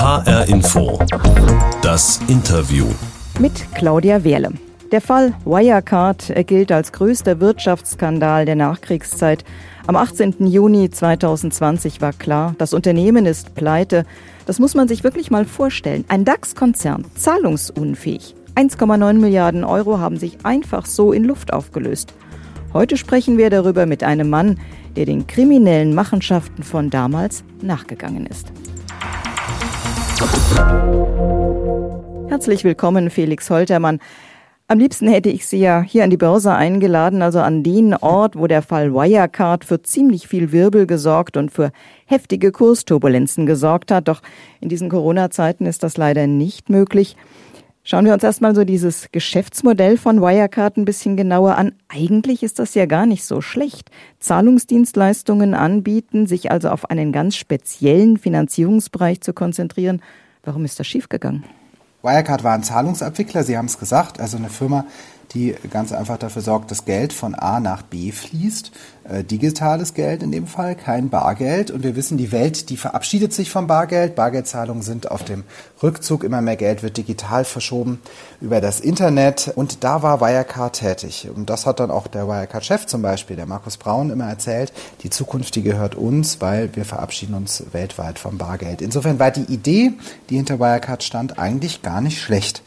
HR 0.00 0.48
Info. 0.48 0.98
Das 1.82 2.20
Interview. 2.26 2.86
Mit 3.38 3.52
Claudia 3.74 4.24
Wehrle. 4.24 4.50
Der 4.90 5.02
Fall 5.02 5.34
Wirecard 5.44 6.32
gilt 6.46 6.72
als 6.72 6.92
größter 6.92 7.38
Wirtschaftsskandal 7.38 8.46
der 8.46 8.56
Nachkriegszeit. 8.56 9.44
Am 9.86 9.96
18. 9.96 10.46
Juni 10.46 10.88
2020 10.88 12.00
war 12.00 12.14
klar, 12.14 12.54
das 12.56 12.72
Unternehmen 12.72 13.26
ist 13.26 13.54
pleite. 13.54 14.06
Das 14.46 14.58
muss 14.58 14.74
man 14.74 14.88
sich 14.88 15.04
wirklich 15.04 15.30
mal 15.30 15.44
vorstellen. 15.44 16.06
Ein 16.08 16.24
DAX-Konzern, 16.24 17.04
zahlungsunfähig. 17.14 18.34
1,9 18.54 19.18
Milliarden 19.18 19.64
Euro 19.64 19.98
haben 19.98 20.16
sich 20.16 20.46
einfach 20.46 20.86
so 20.86 21.12
in 21.12 21.24
Luft 21.24 21.52
aufgelöst. 21.52 22.14
Heute 22.72 22.96
sprechen 22.96 23.36
wir 23.36 23.50
darüber 23.50 23.84
mit 23.84 24.02
einem 24.02 24.30
Mann, 24.30 24.58
der 24.96 25.04
den 25.04 25.26
kriminellen 25.26 25.94
Machenschaften 25.94 26.62
von 26.62 26.88
damals 26.88 27.44
nachgegangen 27.60 28.24
ist. 28.24 28.50
Herzlich 32.28 32.64
willkommen, 32.64 33.10
Felix 33.10 33.50
Holtermann. 33.50 34.00
Am 34.68 34.78
liebsten 34.78 35.08
hätte 35.08 35.30
ich 35.30 35.46
Sie 35.46 35.58
ja 35.58 35.82
hier 35.82 36.04
an 36.04 36.10
die 36.10 36.16
Börse 36.16 36.52
eingeladen, 36.54 37.22
also 37.22 37.40
an 37.40 37.62
den 37.62 37.92
Ort, 37.94 38.36
wo 38.36 38.46
der 38.46 38.62
Fall 38.62 38.94
Wirecard 38.94 39.64
für 39.64 39.82
ziemlich 39.82 40.28
viel 40.28 40.52
Wirbel 40.52 40.86
gesorgt 40.86 41.36
und 41.36 41.50
für 41.50 41.72
heftige 42.06 42.52
Kursturbulenzen 42.52 43.46
gesorgt 43.46 43.90
hat. 43.90 44.08
Doch 44.08 44.22
in 44.60 44.68
diesen 44.68 44.88
Corona-Zeiten 44.88 45.66
ist 45.66 45.82
das 45.82 45.96
leider 45.96 46.26
nicht 46.26 46.70
möglich. 46.70 47.16
Schauen 47.82 48.04
wir 48.04 48.12
uns 48.12 48.22
erstmal 48.22 48.54
so 48.54 48.64
dieses 48.64 49.08
Geschäftsmodell 49.10 49.96
von 49.96 50.20
Wirecard 50.20 50.76
ein 50.76 50.84
bisschen 50.84 51.16
genauer 51.16 51.56
an. 51.56 51.72
Eigentlich 51.88 52.42
ist 52.42 52.58
das 52.58 52.74
ja 52.74 52.84
gar 52.84 53.06
nicht 53.06 53.24
so 53.24 53.40
schlecht. 53.40 53.90
Zahlungsdienstleistungen 54.18 55.54
anbieten, 55.54 56.26
sich 56.26 56.50
also 56.50 56.68
auf 56.68 56.90
einen 56.90 57.10
ganz 57.10 57.36
speziellen 57.36 58.18
Finanzierungsbereich 58.18 59.22
zu 59.22 59.32
konzentrieren. 59.32 60.02
Warum 60.44 60.66
ist 60.66 60.78
das 60.78 60.86
schiefgegangen? 60.86 61.44
Wirecard 62.02 62.44
war 62.44 62.52
ein 62.52 62.62
Zahlungsabwickler, 62.62 63.44
Sie 63.44 63.56
haben 63.56 63.66
es 63.66 63.78
gesagt, 63.78 64.20
also 64.20 64.36
eine 64.36 64.50
Firma, 64.50 64.84
die 65.34 65.54
ganz 65.70 65.92
einfach 65.92 66.18
dafür 66.18 66.42
sorgt, 66.42 66.70
dass 66.70 66.84
Geld 66.84 67.12
von 67.12 67.34
A 67.34 67.60
nach 67.60 67.82
B 67.82 68.10
fließt. 68.10 68.72
Äh, 69.04 69.24
digitales 69.24 69.94
Geld 69.94 70.22
in 70.22 70.32
dem 70.32 70.46
Fall, 70.46 70.74
kein 70.74 71.08
Bargeld. 71.08 71.70
Und 71.70 71.84
wir 71.84 71.94
wissen, 71.94 72.18
die 72.18 72.32
Welt, 72.32 72.68
die 72.68 72.76
verabschiedet 72.76 73.32
sich 73.32 73.50
vom 73.50 73.66
Bargeld. 73.66 74.16
Bargeldzahlungen 74.16 74.82
sind 74.82 75.10
auf 75.10 75.24
dem 75.24 75.44
Rückzug. 75.82 76.24
Immer 76.24 76.42
mehr 76.42 76.56
Geld 76.56 76.82
wird 76.82 76.96
digital 76.96 77.44
verschoben 77.44 78.00
über 78.40 78.60
das 78.60 78.80
Internet. 78.80 79.52
Und 79.54 79.84
da 79.84 80.02
war 80.02 80.20
Wirecard 80.20 80.80
tätig. 80.80 81.28
Und 81.34 81.48
das 81.48 81.64
hat 81.64 81.78
dann 81.78 81.90
auch 81.92 82.08
der 82.08 82.26
Wirecard-Chef 82.26 82.86
zum 82.86 83.02
Beispiel, 83.02 83.36
der 83.36 83.46
Markus 83.46 83.76
Braun, 83.76 84.10
immer 84.10 84.26
erzählt. 84.26 84.72
Die 85.02 85.10
Zukunft, 85.10 85.54
die 85.54 85.62
gehört 85.62 85.94
uns, 85.94 86.40
weil 86.40 86.74
wir 86.74 86.84
verabschieden 86.84 87.34
uns 87.34 87.64
weltweit 87.72 88.18
vom 88.18 88.36
Bargeld. 88.36 88.82
Insofern 88.82 89.18
war 89.20 89.30
die 89.30 89.52
Idee, 89.52 89.92
die 90.28 90.36
hinter 90.36 90.58
Wirecard 90.58 91.04
stand, 91.04 91.38
eigentlich 91.38 91.82
gar 91.82 92.00
nicht 92.00 92.20
schlecht. 92.20 92.62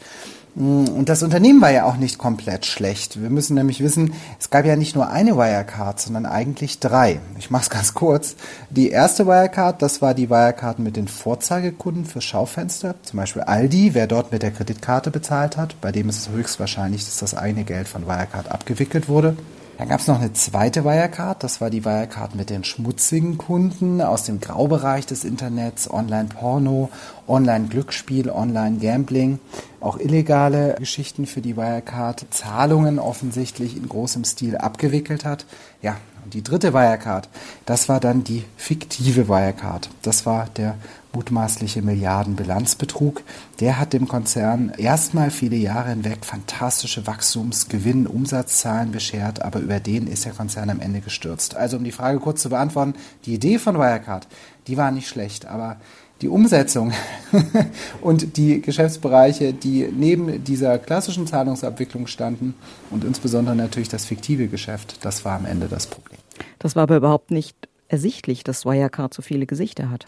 Mm, 0.54 0.84
und 0.88 1.08
das 1.08 1.22
Unternehmen 1.22 1.60
war 1.60 1.70
ja 1.70 1.84
auch 1.84 1.96
nicht 1.96 2.18
komplett 2.18 2.66
schlecht. 2.66 3.20
Wir 3.20 3.30
müssen 3.30 3.54
nämlich 3.54 3.80
wissen, 3.80 4.14
es 4.38 4.50
gab 4.50 4.64
ja 4.64 4.76
nicht 4.76 4.94
nur 4.94 5.08
eine 5.08 5.36
Wirecard, 5.36 6.00
sondern 6.00 6.26
eigentlich 6.26 6.78
drei. 6.78 7.20
Ich 7.38 7.50
mache 7.50 7.64
es 7.64 7.70
ganz 7.74 7.94
kurz. 7.94 8.36
Die 8.70 8.90
erste 8.90 9.26
Wirecard, 9.26 9.82
das 9.82 10.00
war 10.02 10.14
die 10.14 10.30
Wirecard 10.30 10.78
mit 10.78 10.96
den 10.96 11.08
Vorzeigekunden 11.08 12.04
für 12.04 12.20
Schaufenster, 12.20 12.94
zum 13.02 13.18
Beispiel 13.18 13.42
Aldi, 13.42 13.94
wer 13.94 14.06
dort 14.06 14.32
mit 14.32 14.42
der 14.42 14.52
Kreditkarte 14.52 15.10
bezahlt 15.10 15.56
hat, 15.56 15.80
bei 15.80 15.92
dem 15.92 16.08
ist 16.08 16.18
es 16.18 16.28
höchstwahrscheinlich, 16.28 17.04
dass 17.04 17.18
das 17.18 17.34
eigene 17.34 17.64
Geld 17.64 17.88
von 17.88 18.06
Wirecard 18.06 18.50
abgewickelt 18.50 19.08
wurde. 19.08 19.36
Dann 19.78 19.88
gab 19.88 20.00
es 20.00 20.06
noch 20.06 20.20
eine 20.20 20.32
zweite 20.32 20.84
Wirecard, 20.84 21.42
das 21.42 21.60
war 21.60 21.68
die 21.68 21.84
Wirecard 21.84 22.36
mit 22.36 22.48
den 22.48 22.62
schmutzigen 22.62 23.38
Kunden 23.38 24.00
aus 24.00 24.22
dem 24.22 24.40
Graubereich 24.40 25.04
des 25.04 25.24
Internets, 25.24 25.90
Online-Porno, 25.90 26.90
Online-Glücksspiel, 27.26 28.30
Online-Gambling, 28.30 29.40
auch 29.80 29.98
illegale 29.98 30.76
Geschichten 30.78 31.26
für 31.26 31.40
die 31.40 31.56
Wirecard, 31.56 32.24
Zahlungen 32.30 33.00
offensichtlich 33.00 33.76
in 33.76 33.88
großem 33.88 34.24
Stil 34.24 34.56
abgewickelt 34.56 35.24
hat. 35.24 35.44
Ja, 35.82 35.96
und 36.24 36.34
die 36.34 36.44
dritte 36.44 36.72
Wirecard, 36.72 37.28
das 37.66 37.88
war 37.88 37.98
dann 37.98 38.22
die 38.22 38.44
fiktive 38.56 39.28
Wirecard. 39.28 39.90
Das 40.02 40.24
war 40.24 40.46
der 40.56 40.76
mutmaßliche 41.14 41.82
Milliardenbilanzbetrug. 41.82 43.22
Der 43.60 43.78
hat 43.78 43.92
dem 43.92 44.08
Konzern 44.08 44.72
erstmal 44.76 45.30
viele 45.30 45.56
Jahre 45.56 45.90
hinweg 45.90 46.24
fantastische 46.24 47.06
Wachstumsgewinn, 47.06 48.06
Umsatzzahlen 48.06 48.92
beschert, 48.92 49.42
aber 49.42 49.60
über 49.60 49.80
den 49.80 50.06
ist 50.06 50.24
der 50.24 50.32
Konzern 50.32 50.70
am 50.70 50.80
Ende 50.80 51.00
gestürzt. 51.00 51.54
Also 51.56 51.76
um 51.76 51.84
die 51.84 51.92
Frage 51.92 52.18
kurz 52.18 52.42
zu 52.42 52.50
beantworten, 52.50 52.94
die 53.26 53.34
Idee 53.34 53.58
von 53.58 53.76
Wirecard, 53.76 54.26
die 54.66 54.76
war 54.76 54.90
nicht 54.90 55.08
schlecht, 55.08 55.46
aber 55.46 55.76
die 56.20 56.28
Umsetzung 56.28 56.92
und 58.00 58.36
die 58.36 58.62
Geschäftsbereiche, 58.62 59.52
die 59.52 59.88
neben 59.92 60.44
dieser 60.44 60.78
klassischen 60.78 61.26
Zahlungsabwicklung 61.26 62.06
standen 62.06 62.54
und 62.90 63.04
insbesondere 63.04 63.56
natürlich 63.56 63.88
das 63.88 64.06
fiktive 64.06 64.48
Geschäft, 64.48 65.04
das 65.04 65.24
war 65.24 65.36
am 65.36 65.44
Ende 65.44 65.68
das 65.68 65.86
Problem. 65.86 66.18
Das 66.58 66.76
war 66.76 66.84
aber 66.84 66.96
überhaupt 66.96 67.30
nicht 67.30 67.56
ersichtlich, 67.88 68.44
dass 68.44 68.64
Wirecard 68.64 69.12
so 69.12 69.22
viele 69.22 69.46
Gesichter 69.46 69.90
hat. 69.90 70.06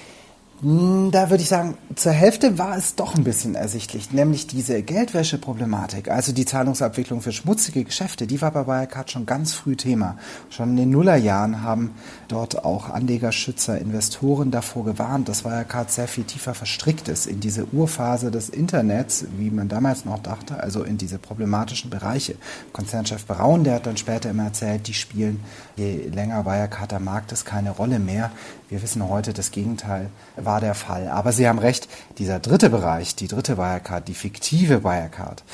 Hm, 0.62 1.10
da 1.10 1.28
würde 1.28 1.42
ich 1.42 1.50
sagen, 1.50 1.76
zur 1.96 2.12
Hälfte 2.12 2.56
war 2.56 2.78
es 2.78 2.94
doch 2.94 3.14
ein 3.14 3.24
bisschen 3.24 3.54
ersichtlich, 3.54 4.12
nämlich 4.12 4.46
diese 4.46 4.82
Geldwäsche-Problematik, 4.82 6.10
also 6.10 6.32
die 6.32 6.46
Zahlungsabwicklung 6.46 7.20
für 7.20 7.32
schmutzige 7.32 7.84
Geschäfte, 7.84 8.26
die 8.26 8.40
war 8.40 8.52
bei 8.52 8.66
Wirecard 8.66 9.10
schon 9.10 9.26
ganz 9.26 9.52
früh 9.52 9.76
Thema. 9.76 10.16
Schon 10.48 10.70
in 10.70 10.76
den 10.76 10.90
Nullerjahren 10.90 11.62
haben 11.62 11.94
dort 12.28 12.64
auch 12.64 12.88
Anlegerschützer, 12.88 13.78
Investoren 13.78 14.50
davor 14.50 14.86
gewarnt, 14.86 15.28
dass 15.28 15.44
Wirecard 15.44 15.92
sehr 15.92 16.08
viel 16.08 16.24
tiefer 16.24 16.54
verstrickt 16.54 17.08
ist 17.08 17.26
in 17.26 17.40
diese 17.40 17.66
Urphase 17.66 18.30
des 18.30 18.48
Internets, 18.48 19.26
wie 19.36 19.50
man 19.50 19.68
damals 19.68 20.06
noch 20.06 20.20
dachte, 20.20 20.58
also 20.58 20.84
in 20.84 20.96
diese 20.96 21.18
problematischen 21.18 21.90
Bereiche. 21.90 22.34
Konzernchef 22.72 23.26
Braun, 23.26 23.64
der 23.64 23.74
hat 23.74 23.86
dann 23.86 23.98
später 23.98 24.30
immer 24.30 24.44
erzählt, 24.44 24.88
die 24.88 24.94
spielen, 24.94 25.40
je 25.76 26.08
länger 26.08 26.46
Wirecard 26.46 26.94
am 26.94 27.04
Markt 27.04 27.32
ist, 27.32 27.44
keine 27.44 27.72
Rolle 27.72 27.98
mehr. 27.98 28.30
Wir 28.68 28.82
wissen 28.82 29.08
heute, 29.08 29.32
das 29.32 29.52
Gegenteil 29.52 30.10
war 30.36 30.60
der 30.60 30.74
Fall. 30.74 31.06
Aber 31.08 31.30
Sie 31.30 31.48
haben 31.48 31.60
recht, 31.60 31.88
dieser 32.18 32.40
dritte 32.40 32.68
Bereich, 32.68 33.14
die 33.14 33.28
dritte 33.28 33.58
Wirecard, 33.58 34.08
die 34.08 34.14
fiktive 34.14 34.82
Wirecard, 34.82 35.44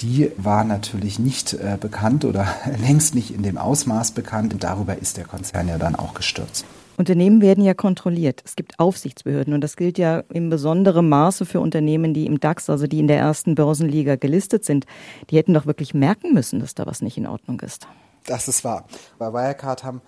die 0.00 0.32
war 0.38 0.64
natürlich 0.64 1.18
nicht 1.18 1.52
äh, 1.52 1.76
bekannt 1.78 2.24
oder 2.24 2.46
längst 2.80 3.14
nicht 3.14 3.30
in 3.34 3.42
dem 3.42 3.58
Ausmaß 3.58 4.12
bekannt. 4.12 4.54
Und 4.54 4.64
darüber 4.64 4.96
ist 4.96 5.18
der 5.18 5.24
Konzern 5.24 5.68
ja 5.68 5.76
dann 5.76 5.94
auch 5.94 6.14
gestürzt. 6.14 6.64
Unternehmen 6.96 7.42
werden 7.42 7.62
ja 7.62 7.74
kontrolliert. 7.74 8.42
Es 8.44 8.56
gibt 8.56 8.78
Aufsichtsbehörden 8.78 9.52
und 9.52 9.60
das 9.60 9.76
gilt 9.76 9.98
ja 9.98 10.22
in 10.32 10.48
besonderem 10.48 11.08
Maße 11.10 11.44
für 11.44 11.60
Unternehmen, 11.60 12.14
die 12.14 12.26
im 12.26 12.40
DAX, 12.40 12.70
also 12.70 12.86
die 12.86 13.00
in 13.00 13.08
der 13.08 13.18
ersten 13.18 13.54
Börsenliga 13.54 14.16
gelistet 14.16 14.64
sind. 14.64 14.86
Die 15.30 15.36
hätten 15.36 15.52
doch 15.52 15.66
wirklich 15.66 15.92
merken 15.92 16.32
müssen, 16.32 16.60
dass 16.60 16.74
da 16.74 16.86
was 16.86 17.02
nicht 17.02 17.18
in 17.18 17.26
Ordnung 17.26 17.60
ist. 17.60 17.86
Das 18.26 18.48
ist 18.48 18.64
wahr. 18.64 18.86
Bei 19.18 19.32
Wirecard 19.32 19.84
haben 19.84 20.00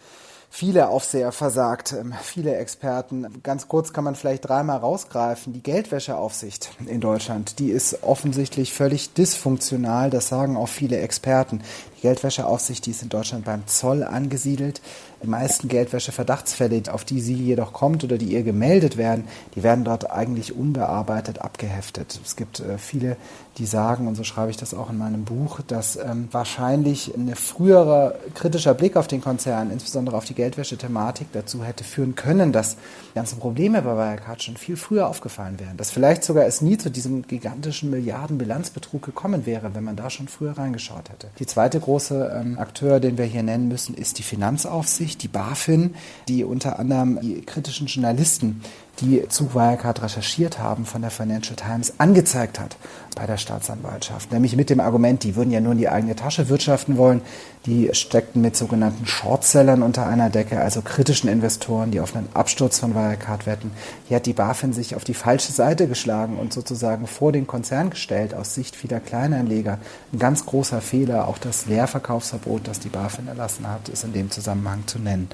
viele 0.55 0.89
Aufseher 0.89 1.33
versagt, 1.33 1.97
ähm, 1.99 2.15
viele 2.23 2.55
Experten. 2.55 3.43
Ganz 3.43 3.67
kurz 3.67 3.93
kann 3.93 4.05
man 4.05 4.15
vielleicht 4.15 4.49
dreimal 4.49 4.79
rausgreifen. 4.79 5.53
Die 5.53 5.65
Geldwäscheaufsicht 5.65 6.71
in 6.87 7.01
Deutschland, 7.01 7.59
die 7.59 7.71
ist 7.71 8.05
offensichtlich 8.05 8.73
völlig 8.73 9.13
dysfunktional. 9.15 10.11
Das 10.11 10.29
sagen 10.29 10.57
auch 10.57 10.69
viele 10.69 10.99
Experten. 10.99 11.61
Die 11.97 12.03
Geldwäscheaufsicht, 12.03 12.87
die 12.87 12.93
ist 12.93 13.03
in 13.03 13.09
Deutschland 13.09 13.45
beim 13.45 13.67
Zoll 13.67 14.05
angesiedelt. 14.05 14.81
Die 15.25 15.31
meisten 15.31 15.69
Geldwäsche-Verdachtsfälle, 15.69 16.83
auf 16.93 17.05
die 17.05 17.21
sie 17.21 17.35
jedoch 17.35 17.73
kommt 17.73 18.05
oder 18.05 18.19
die 18.19 18.27
ihr 18.27 18.43
gemeldet 18.43 18.99
werden, 18.99 19.27
die 19.55 19.63
werden 19.63 19.83
dort 19.83 20.11
eigentlich 20.11 20.55
unbearbeitet 20.55 21.41
abgeheftet. 21.41 22.21
Es 22.23 22.37
gibt 22.37 22.61
äh, 22.61 22.79
viele, 22.79 23.17
die 23.57 23.65
sagen, 23.65 24.07
und 24.07 24.17
so 24.17 24.23
schreibe 24.23 24.51
ich 24.51 24.59
das 24.59 24.75
auch 24.75 24.91
in 24.91 24.99
meinem 24.99 25.25
Buch, 25.25 25.61
dass 25.67 25.97
ähm, 25.97 26.29
wahrscheinlich 26.31 27.15
ein 27.17 27.35
früherer 27.35 28.15
kritischer 28.35 28.75
Blick 28.75 28.97
auf 28.97 29.07
den 29.07 29.23
Konzern, 29.23 29.71
insbesondere 29.71 30.17
auf 30.17 30.27
die 30.27 30.35
Geldwäsche-Thematik, 30.45 31.29
dazu 31.33 31.65
hätte 31.65 31.85
führen 31.85 32.15
können, 32.15 32.53
dass 32.53 32.77
die 32.77 33.15
ganzen 33.15 33.39
Probleme 33.39 33.81
bei 33.81 33.97
Wirecard 33.97 34.43
schon 34.43 34.57
viel 34.57 34.77
früher 34.77 35.09
aufgefallen 35.09 35.59
wären. 35.59 35.77
Dass 35.79 35.91
vielleicht 35.91 36.23
sogar 36.23 36.45
es 36.45 36.61
nie 36.61 36.77
zu 36.77 36.91
diesem 36.91 37.27
gigantischen 37.27 37.91
Milliardenbilanzbetrug 37.91 39.03
gekommen 39.03 39.47
wäre, 39.47 39.75
wenn 39.75 39.85
man 39.85 39.97
da 39.97 40.11
schon 40.11 40.29
früher 40.29 40.53
reingeschaut 40.53 41.09
hätte. 41.09 41.29
Die 41.39 41.47
zweite 41.47 41.81
große 41.81 42.31
ähm, 42.39 42.59
Akteur, 42.59 43.01
den 43.01 43.17
wir 43.17 43.25
hier 43.25 43.43
nennen 43.43 43.69
müssen, 43.69 43.95
ist 43.95 44.19
die 44.19 44.23
Finanzaufsicht 44.23 45.23
die 45.23 45.29
BaFin, 45.29 45.95
die 46.29 46.45
unter 46.45 46.79
anderem 46.79 47.21
die 47.21 47.41
kritischen 47.41 47.87
Journalisten, 47.87 48.61
die 49.01 49.27
zu 49.29 49.55
Wirecard 49.55 50.03
recherchiert 50.03 50.59
haben, 50.59 50.85
von 50.85 51.01
der 51.01 51.11
Financial 51.11 51.57
Times 51.57 51.95
angezeigt 51.99 52.61
hat 52.61 52.77
bei 53.15 53.27
der 53.27 53.37
Staatsanwaltschaft. 53.37 54.33
Nämlich 54.33 54.57
mit 54.57 54.71
dem 54.71 54.81
Argument, 54.81 55.23
die 55.23 55.37
würden 55.37 55.51
ja 55.51 55.61
nur 55.61 55.73
in 55.73 55.79
die 55.79 55.89
eigene 55.89 56.17
Tasche 56.17 56.49
wirtschaften 56.49 56.97
wollen. 56.97 57.23
Die 57.67 57.91
steckten 57.93 58.43
mit 58.43 58.57
sogenannten 58.57 59.07
Shortsellern 59.07 59.83
unter 59.83 60.07
einer 60.07 60.31
Decke, 60.31 60.61
also 60.61 60.83
kritischen 60.83 61.29
Investoren, 61.29 61.91
die 61.91 62.01
auf 62.01 62.15
einen 62.15 62.29
Absturz 62.35 62.79
von 62.79 62.95
Wirecard 62.95 63.47
wetten. 63.47 63.71
Hier 64.09 64.17
hat 64.17 64.27
die 64.27 64.33
BaFin 64.33 64.73
sich 64.73 64.97
auf 64.97 65.05
die 65.05 65.15
falsche 65.15 65.53
Seite 65.53 65.89
geschlagen 65.89 66.37
und 66.39 66.53
sozusagen 66.53 67.07
vor 67.07 67.33
den 67.33 67.47
Konzern 67.47 67.91
gestellt, 67.91 68.35
aus 68.35 68.55
Sicht 68.55 68.77
vieler 68.77 69.01
Kleinanleger. 69.01 69.79
Ein 70.13 70.19
ganz 70.19 70.45
großer 70.47 70.81
Fehler. 70.81 71.29
Auch 71.29 71.39
das 71.39 71.67
Leerverkaufsverbot, 71.67 72.69
das 72.69 72.81
die 72.81 72.89
BaFin 72.89 73.29
erlassen 73.29 73.69
hat, 73.69 73.89
ist 73.89 74.05
in 74.05 74.13
dem 74.13 74.31
Zusammenhang 74.31 74.87
zu 74.87 74.99
nennen. 74.99 75.29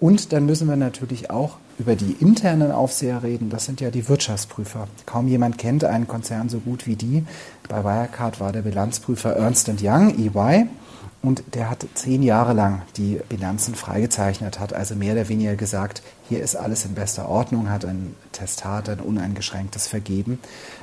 Und 0.00 0.32
dann 0.32 0.46
müssen 0.46 0.68
wir 0.68 0.76
natürlich 0.76 1.30
auch 1.30 1.56
über 1.78 1.96
die 1.96 2.12
internen 2.12 2.70
Aufseher 2.70 3.22
reden, 3.22 3.50
das 3.50 3.64
sind 3.64 3.80
ja 3.80 3.90
die 3.90 4.08
Wirtschaftsprüfer. 4.08 4.88
Kaum 5.06 5.28
jemand 5.28 5.58
kennt 5.58 5.84
einen 5.84 6.06
Konzern 6.06 6.48
so 6.48 6.58
gut 6.58 6.86
wie 6.86 6.96
die. 6.96 7.24
Bei 7.68 7.84
Wirecard 7.84 8.40
war 8.40 8.52
der 8.52 8.62
Bilanzprüfer 8.62 9.34
Ernst 9.34 9.68
Young, 9.82 10.14
EY. 10.18 10.66
Und 11.22 11.42
der 11.54 11.70
hat 11.70 11.86
zehn 11.94 12.22
Jahre 12.22 12.52
lang 12.52 12.82
die 12.98 13.18
Bilanzen 13.30 13.74
freigezeichnet, 13.74 14.60
hat 14.60 14.74
also 14.74 14.94
mehr 14.94 15.14
oder 15.14 15.30
weniger 15.30 15.56
gesagt, 15.56 16.02
hier 16.28 16.42
ist 16.42 16.54
alles 16.54 16.84
in 16.84 16.92
bester 16.92 17.30
Ordnung, 17.30 17.70
hat 17.70 17.86
ein 17.86 18.14
Testat, 18.32 18.90
ein 18.90 19.00
uneingeschränktes 19.00 19.88
vergeben. 19.88 20.38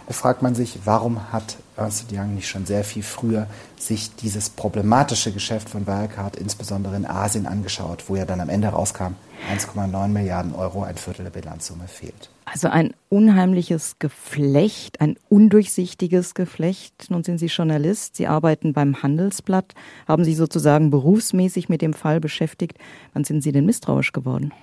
Da 0.07 0.13
fragt 0.13 0.41
man 0.41 0.55
sich, 0.55 0.79
warum 0.83 1.31
hat 1.31 1.57
Ernst 1.81 2.05
Young 2.11 2.35
nicht 2.35 2.47
schon 2.47 2.65
sehr 2.65 2.83
viel 2.83 3.03
früher 3.03 3.47
sich 3.77 4.15
dieses 4.15 4.49
problematische 4.49 5.31
Geschäft 5.31 5.69
von 5.69 5.87
Wirecard, 5.87 6.35
insbesondere 6.35 6.95
in 6.95 7.05
Asien, 7.05 7.45
angeschaut, 7.45 8.05
wo 8.07 8.15
ja 8.15 8.25
dann 8.25 8.39
am 8.39 8.49
Ende 8.49 8.67
rauskam, 8.69 9.15
1,9 9.51 10.07
Milliarden 10.09 10.53
Euro, 10.53 10.83
ein 10.83 10.95
Viertel 10.95 11.23
der 11.23 11.31
Bilanzsumme 11.31 11.87
fehlt. 11.87 12.29
Also 12.45 12.67
ein 12.67 12.93
unheimliches 13.09 13.97
Geflecht, 13.99 15.01
ein 15.01 15.17
undurchsichtiges 15.29 16.33
Geflecht. 16.33 17.07
Nun 17.09 17.23
sind 17.23 17.37
Sie 17.37 17.47
Journalist, 17.47 18.15
Sie 18.15 18.27
arbeiten 18.27 18.73
beim 18.73 19.01
Handelsblatt, 19.01 19.73
haben 20.07 20.23
sich 20.25 20.37
sozusagen 20.37 20.89
berufsmäßig 20.89 21.69
mit 21.69 21.81
dem 21.81 21.93
Fall 21.93 22.19
beschäftigt. 22.19 22.77
Wann 23.13 23.23
sind 23.23 23.41
Sie 23.41 23.51
denn 23.51 23.65
misstrauisch 23.65 24.11
geworden? 24.11 24.53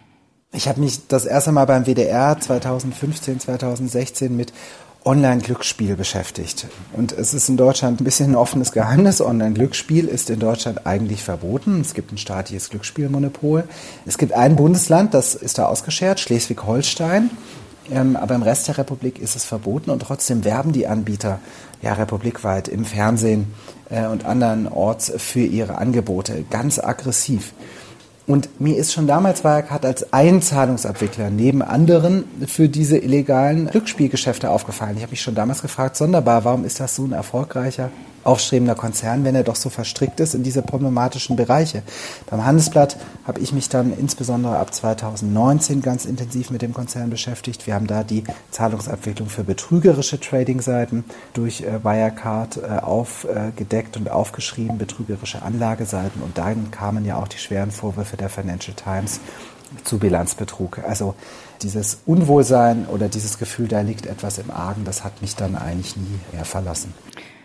Ich 0.53 0.67
habe 0.67 0.81
mich 0.81 1.07
das 1.09 1.27
erste 1.27 1.53
Mal 1.53 1.67
beim 1.67 1.85
WDR 1.85 2.39
2015, 2.41 3.41
2016 3.41 4.35
mit 4.35 4.53
Online-Glücksspiel 5.09 5.97
beschäftigt. 5.97 6.67
Und 6.93 7.13
es 7.13 7.33
ist 7.33 7.49
in 7.49 7.57
Deutschland 7.57 7.99
ein 7.99 8.05
bisschen 8.05 8.33
ein 8.33 8.37
offenes 8.37 8.73
Geheimnis. 8.73 9.23
Online-Glücksspiel 9.23 10.07
ist 10.07 10.29
in 10.29 10.39
Deutschland 10.39 10.87
eigentlich 10.87 11.25
verboten. 11.25 11.81
Es 11.81 11.95
gibt 11.95 12.13
ein 12.13 12.19
staatliches 12.19 12.69
Glücksspielmonopol. 12.69 13.65
Es 14.05 14.19
gibt 14.19 14.35
ein 14.35 14.55
Bundesland, 14.55 15.15
das 15.15 15.35
ist 15.35 15.57
da 15.57 15.65
ausgeschert, 15.65 16.21
Schleswig-Holstein. 16.21 17.31
Ähm, 17.91 18.17
aber 18.17 18.35
im 18.35 18.43
Rest 18.43 18.69
der 18.69 18.77
Republik 18.77 19.19
ist 19.19 19.35
es 19.35 19.47
verboten 19.47 19.89
und 19.89 20.01
trotzdem 20.01 20.45
werben 20.45 20.73
die 20.73 20.87
Anbieter 20.87 21.41
ja 21.81 21.95
republikweit 21.95 22.69
im 22.69 22.85
Fernsehen 22.85 23.47
äh, 23.89 24.07
und 24.09 24.27
andernorts 24.27 25.11
für 25.17 25.41
ihre 25.41 25.79
Angebote 25.79 26.45
ganz 26.51 26.79
aggressiv. 26.79 27.55
Und 28.29 28.61
mir 28.61 28.77
ist 28.77 28.93
schon 28.93 29.07
damals 29.07 29.43
Wirecard 29.43 29.87
als 29.87 30.13
Einzahlungsabwickler 30.13 31.31
neben 31.31 31.63
anderen 31.63 32.25
für 32.47 32.69
diese 32.69 32.99
illegalen 32.99 33.69
Glücksspielgeschäfte 33.69 34.51
aufgefallen. 34.51 34.97
Ich 34.99 35.03
habe 35.03 35.13
mich 35.13 35.23
schon 35.23 35.35
damals 35.35 35.63
gefragt, 35.63 35.97
sonderbar, 35.97 36.45
warum 36.45 36.67
ist 36.67 36.79
das 36.79 36.95
so 36.95 37.05
ein 37.05 37.13
erfolgreicher 37.13 37.91
aufstrebender 38.25 38.75
Konzern, 38.75 39.25
wenn 39.25 39.35
er 39.35 39.43
doch 39.43 39.57
so 39.57 39.71
verstrickt 39.71 40.21
ist 40.21 40.35
in 40.35 40.43
diese 40.43 40.63
problematischen 40.63 41.37
Bereiche. 41.37 41.83
Beim 42.31 42.45
Handelsblatt 42.45 42.97
habe 43.27 43.41
ich 43.41 43.53
mich 43.53 43.69
dann 43.69 43.97
insbesondere 43.97 44.59
ab 44.59 44.75
2019 44.75 45.83
ganz 45.83 46.05
intensiv 46.05 46.51
mit 46.51 46.63
dem 46.63 46.75
Konzern 46.75 47.11
beschäftigt. 47.11 47.67
Wir 47.67 47.75
haben 47.75 47.87
da 47.87 48.03
die 48.03 48.25
Zahlungsabwicklung 48.51 49.29
für 49.29 49.45
betrügerische 49.45 50.21
Trading-Seiten 50.21 51.05
durch 51.33 51.63
äh, 51.63 51.85
Wirecard 51.85 52.59
äh, 52.59 52.79
aufgedeckt 52.81 53.97
und 53.97 54.11
aufgeschrieben, 54.11 54.79
betrügerische 54.79 55.43
Anlageseiten. 55.43 56.23
Und 56.23 56.39
dann 56.39 56.71
kamen 56.71 57.05
ja 57.05 57.17
auch 57.17 57.29
die 57.29 57.39
schweren 57.39 57.71
Vorwürfe 57.71 58.17
der 58.17 58.29
Financial 58.29 58.75
Times 58.75 59.21
zu 59.85 59.99
Bilanzbetrug. 59.99 60.79
Also 60.87 61.15
dieses 61.63 61.99
Unwohlsein 62.07 62.87
oder 62.87 63.09
dieses 63.09 63.39
Gefühl, 63.39 63.69
da 63.69 63.81
liegt 63.81 64.07
etwas 64.07 64.39
im 64.39 64.51
Argen, 64.51 64.85
das 64.85 65.05
hat 65.05 65.21
mich 65.23 65.37
dann 65.37 65.57
eigentlich 65.57 65.97
nie 65.97 66.19
mehr 66.33 66.45
verlassen. 66.45 66.95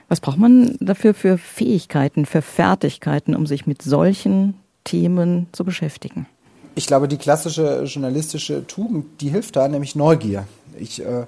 Was 0.09 0.19
braucht 0.19 0.37
man 0.37 0.77
dafür 0.79 1.13
für 1.13 1.37
Fähigkeiten, 1.37 2.25
für 2.25 2.41
Fertigkeiten, 2.41 3.35
um 3.35 3.47
sich 3.47 3.65
mit 3.65 3.81
solchen 3.81 4.55
Themen 4.83 5.47
zu 5.51 5.63
beschäftigen? 5.63 6.27
Ich 6.75 6.87
glaube, 6.87 7.07
die 7.07 7.17
klassische 7.17 7.83
journalistische 7.83 8.65
Tugend, 8.65 9.21
die 9.21 9.29
hilft 9.29 9.55
da, 9.55 9.67
nämlich 9.67 9.95
Neugier. 9.95 10.45
Ich 10.79 11.03
äh, 11.03 11.25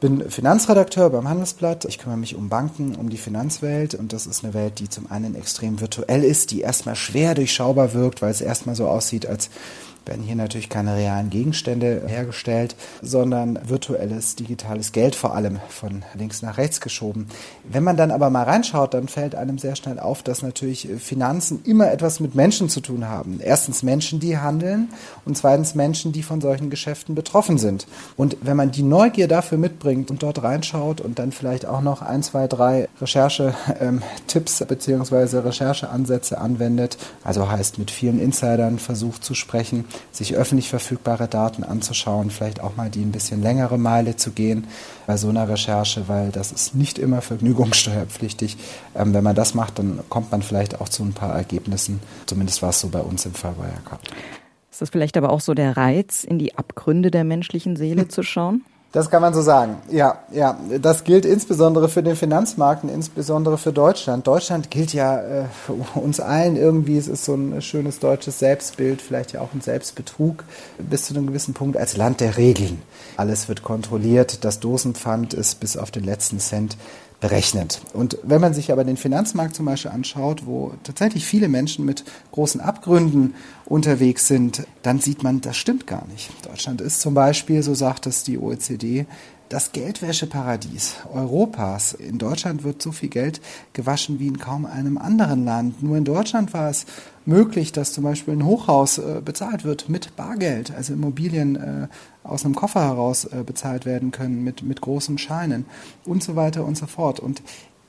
bin 0.00 0.30
Finanzredakteur 0.30 1.10
beim 1.10 1.28
Handelsblatt. 1.28 1.84
Ich 1.86 1.98
kümmere 1.98 2.18
mich 2.18 2.36
um 2.36 2.48
Banken, 2.48 2.94
um 2.94 3.08
die 3.08 3.16
Finanzwelt. 3.16 3.94
Und 3.94 4.12
das 4.12 4.26
ist 4.26 4.44
eine 4.44 4.54
Welt, 4.54 4.78
die 4.78 4.88
zum 4.88 5.10
einen 5.10 5.34
extrem 5.34 5.80
virtuell 5.80 6.22
ist, 6.22 6.50
die 6.52 6.60
erstmal 6.60 6.94
schwer 6.94 7.34
durchschaubar 7.34 7.94
wirkt, 7.94 8.22
weil 8.22 8.30
es 8.30 8.40
erstmal 8.40 8.76
so 8.76 8.86
aussieht, 8.86 9.26
als 9.26 9.50
werden 10.06 10.22
hier 10.22 10.36
natürlich 10.36 10.68
keine 10.68 10.96
realen 10.96 11.30
Gegenstände 11.30 12.02
hergestellt, 12.06 12.76
sondern 13.02 13.58
virtuelles, 13.68 14.36
digitales 14.36 14.92
Geld 14.92 15.14
vor 15.14 15.34
allem 15.34 15.58
von 15.68 16.04
links 16.14 16.42
nach 16.42 16.58
rechts 16.58 16.80
geschoben. 16.80 17.26
Wenn 17.64 17.84
man 17.84 17.96
dann 17.96 18.10
aber 18.10 18.30
mal 18.30 18.44
reinschaut, 18.44 18.94
dann 18.94 19.08
fällt 19.08 19.34
einem 19.34 19.58
sehr 19.58 19.76
schnell 19.76 19.98
auf, 19.98 20.22
dass 20.22 20.42
natürlich 20.42 20.88
Finanzen 20.98 21.62
immer 21.64 21.90
etwas 21.90 22.20
mit 22.20 22.34
Menschen 22.34 22.68
zu 22.68 22.80
tun 22.80 23.08
haben. 23.08 23.40
Erstens 23.42 23.82
Menschen, 23.82 24.20
die 24.20 24.38
handeln 24.38 24.88
und 25.24 25.36
zweitens 25.36 25.74
Menschen, 25.74 26.12
die 26.12 26.22
von 26.22 26.40
solchen 26.40 26.70
Geschäften 26.70 27.14
betroffen 27.14 27.58
sind. 27.58 27.86
Und 28.16 28.36
wenn 28.40 28.56
man 28.56 28.70
die 28.70 28.82
Neugier 28.82 29.28
dafür 29.28 29.58
mitbringt 29.58 30.10
und 30.10 30.22
dort 30.22 30.42
reinschaut 30.42 31.00
und 31.00 31.18
dann 31.18 31.32
vielleicht 31.32 31.66
auch 31.66 31.80
noch 31.80 32.02
ein, 32.02 32.22
zwei, 32.22 32.46
drei 32.46 32.88
Recherche-Tipps 33.00 34.60
ähm, 34.60 34.66
bzw. 34.68 35.38
Rechercheansätze 35.38 36.38
anwendet, 36.38 36.96
also 37.24 37.50
heißt 37.50 37.78
mit 37.78 37.90
vielen 37.90 38.20
Insidern 38.20 38.78
versucht 38.78 39.24
zu 39.24 39.34
sprechen, 39.34 39.84
sich 40.12 40.34
öffentlich 40.34 40.68
verfügbare 40.68 41.28
Daten 41.28 41.64
anzuschauen, 41.64 42.30
vielleicht 42.30 42.60
auch 42.60 42.76
mal 42.76 42.90
die 42.90 43.02
ein 43.02 43.12
bisschen 43.12 43.42
längere 43.42 43.78
Meile 43.78 44.16
zu 44.16 44.32
gehen 44.32 44.66
bei 45.06 45.16
so 45.16 45.28
einer 45.28 45.48
Recherche, 45.48 46.08
weil 46.08 46.30
das 46.30 46.52
ist 46.52 46.74
nicht 46.74 46.98
immer 46.98 47.22
vergnügungssteuerpflichtig. 47.22 48.56
Ähm, 48.94 49.14
wenn 49.14 49.24
man 49.24 49.36
das 49.36 49.54
macht, 49.54 49.78
dann 49.78 50.00
kommt 50.08 50.32
man 50.32 50.42
vielleicht 50.42 50.80
auch 50.80 50.88
zu 50.88 51.02
ein 51.04 51.12
paar 51.12 51.34
Ergebnissen. 51.34 52.00
Zumindest 52.26 52.62
war 52.62 52.70
es 52.70 52.80
so 52.80 52.88
bei 52.88 53.00
uns 53.00 53.26
im 53.26 53.34
Fall 53.34 53.56
Wirecard. 53.56 54.00
Ist 54.70 54.82
das 54.82 54.90
vielleicht 54.90 55.16
aber 55.16 55.30
auch 55.30 55.40
so 55.40 55.54
der 55.54 55.76
Reiz, 55.76 56.22
in 56.22 56.38
die 56.38 56.56
Abgründe 56.58 57.10
der 57.10 57.24
menschlichen 57.24 57.76
Seele 57.76 58.08
zu 58.08 58.22
schauen? 58.22 58.62
Das 58.96 59.10
kann 59.10 59.20
man 59.20 59.34
so 59.34 59.42
sagen. 59.42 59.76
Ja, 59.90 60.20
ja. 60.32 60.58
Das 60.80 61.04
gilt 61.04 61.26
insbesondere 61.26 61.90
für 61.90 62.02
den 62.02 62.16
Finanzmarkt 62.16 62.82
und 62.82 62.88
insbesondere 62.88 63.58
für 63.58 63.70
Deutschland. 63.70 64.26
Deutschland 64.26 64.70
gilt 64.70 64.94
ja 64.94 65.20
äh, 65.20 65.44
für 65.66 65.74
uns 66.00 66.18
allen 66.18 66.56
irgendwie, 66.56 66.96
es 66.96 67.06
ist 67.06 67.26
so 67.26 67.34
ein 67.34 67.60
schönes 67.60 67.98
deutsches 67.98 68.38
Selbstbild, 68.38 69.02
vielleicht 69.02 69.32
ja 69.32 69.42
auch 69.42 69.52
ein 69.52 69.60
Selbstbetrug, 69.60 70.44
bis 70.78 71.04
zu 71.04 71.14
einem 71.14 71.26
gewissen 71.26 71.52
Punkt 71.52 71.76
als 71.76 71.98
Land 71.98 72.20
der 72.20 72.38
Regeln. 72.38 72.80
Alles 73.18 73.50
wird 73.50 73.62
kontrolliert, 73.62 74.46
das 74.46 74.60
Dosenpfand 74.60 75.34
ist 75.34 75.60
bis 75.60 75.76
auf 75.76 75.90
den 75.90 76.04
letzten 76.04 76.38
Cent 76.38 76.78
berechnet. 77.20 77.80
Und 77.92 78.18
wenn 78.22 78.40
man 78.40 78.52
sich 78.52 78.70
aber 78.72 78.84
den 78.84 78.96
Finanzmarkt 78.96 79.54
zum 79.54 79.66
Beispiel 79.66 79.90
anschaut, 79.90 80.46
wo 80.46 80.74
tatsächlich 80.84 81.24
viele 81.24 81.48
Menschen 81.48 81.84
mit 81.84 82.04
großen 82.32 82.60
Abgründen 82.60 83.34
unterwegs 83.64 84.28
sind, 84.28 84.66
dann 84.82 85.00
sieht 85.00 85.22
man, 85.22 85.40
das 85.40 85.56
stimmt 85.56 85.86
gar 85.86 86.06
nicht. 86.08 86.30
Deutschland 86.46 86.80
ist 86.80 87.00
zum 87.00 87.14
Beispiel, 87.14 87.62
so 87.62 87.74
sagt 87.74 88.06
es 88.06 88.22
die 88.22 88.38
OECD, 88.38 89.06
das 89.48 89.72
Geldwäscheparadies 89.72 90.96
Europas. 91.12 91.92
In 91.92 92.18
Deutschland 92.18 92.64
wird 92.64 92.82
so 92.82 92.92
viel 92.92 93.08
Geld 93.08 93.40
gewaschen 93.72 94.18
wie 94.18 94.26
in 94.26 94.38
kaum 94.38 94.66
einem 94.66 94.98
anderen 94.98 95.44
Land. 95.44 95.82
Nur 95.82 95.96
in 95.96 96.04
Deutschland 96.04 96.52
war 96.52 96.68
es 96.68 96.86
möglich, 97.24 97.72
dass 97.72 97.92
zum 97.92 98.04
Beispiel 98.04 98.34
ein 98.34 98.44
Hochhaus 98.44 98.98
äh, 98.98 99.20
bezahlt 99.24 99.64
wird 99.64 99.88
mit 99.88 100.16
Bargeld, 100.16 100.72
also 100.74 100.92
Immobilien 100.92 101.56
äh, 101.56 101.88
aus 102.24 102.44
einem 102.44 102.54
Koffer 102.54 102.84
heraus 102.84 103.24
äh, 103.24 103.44
bezahlt 103.44 103.86
werden 103.86 104.10
können 104.10 104.42
mit, 104.42 104.62
mit 104.62 104.80
großen 104.80 105.18
Scheinen 105.18 105.66
und 106.04 106.22
so 106.22 106.36
weiter 106.36 106.64
und 106.64 106.76
so 106.76 106.86
fort. 106.86 107.20
Und 107.20 107.42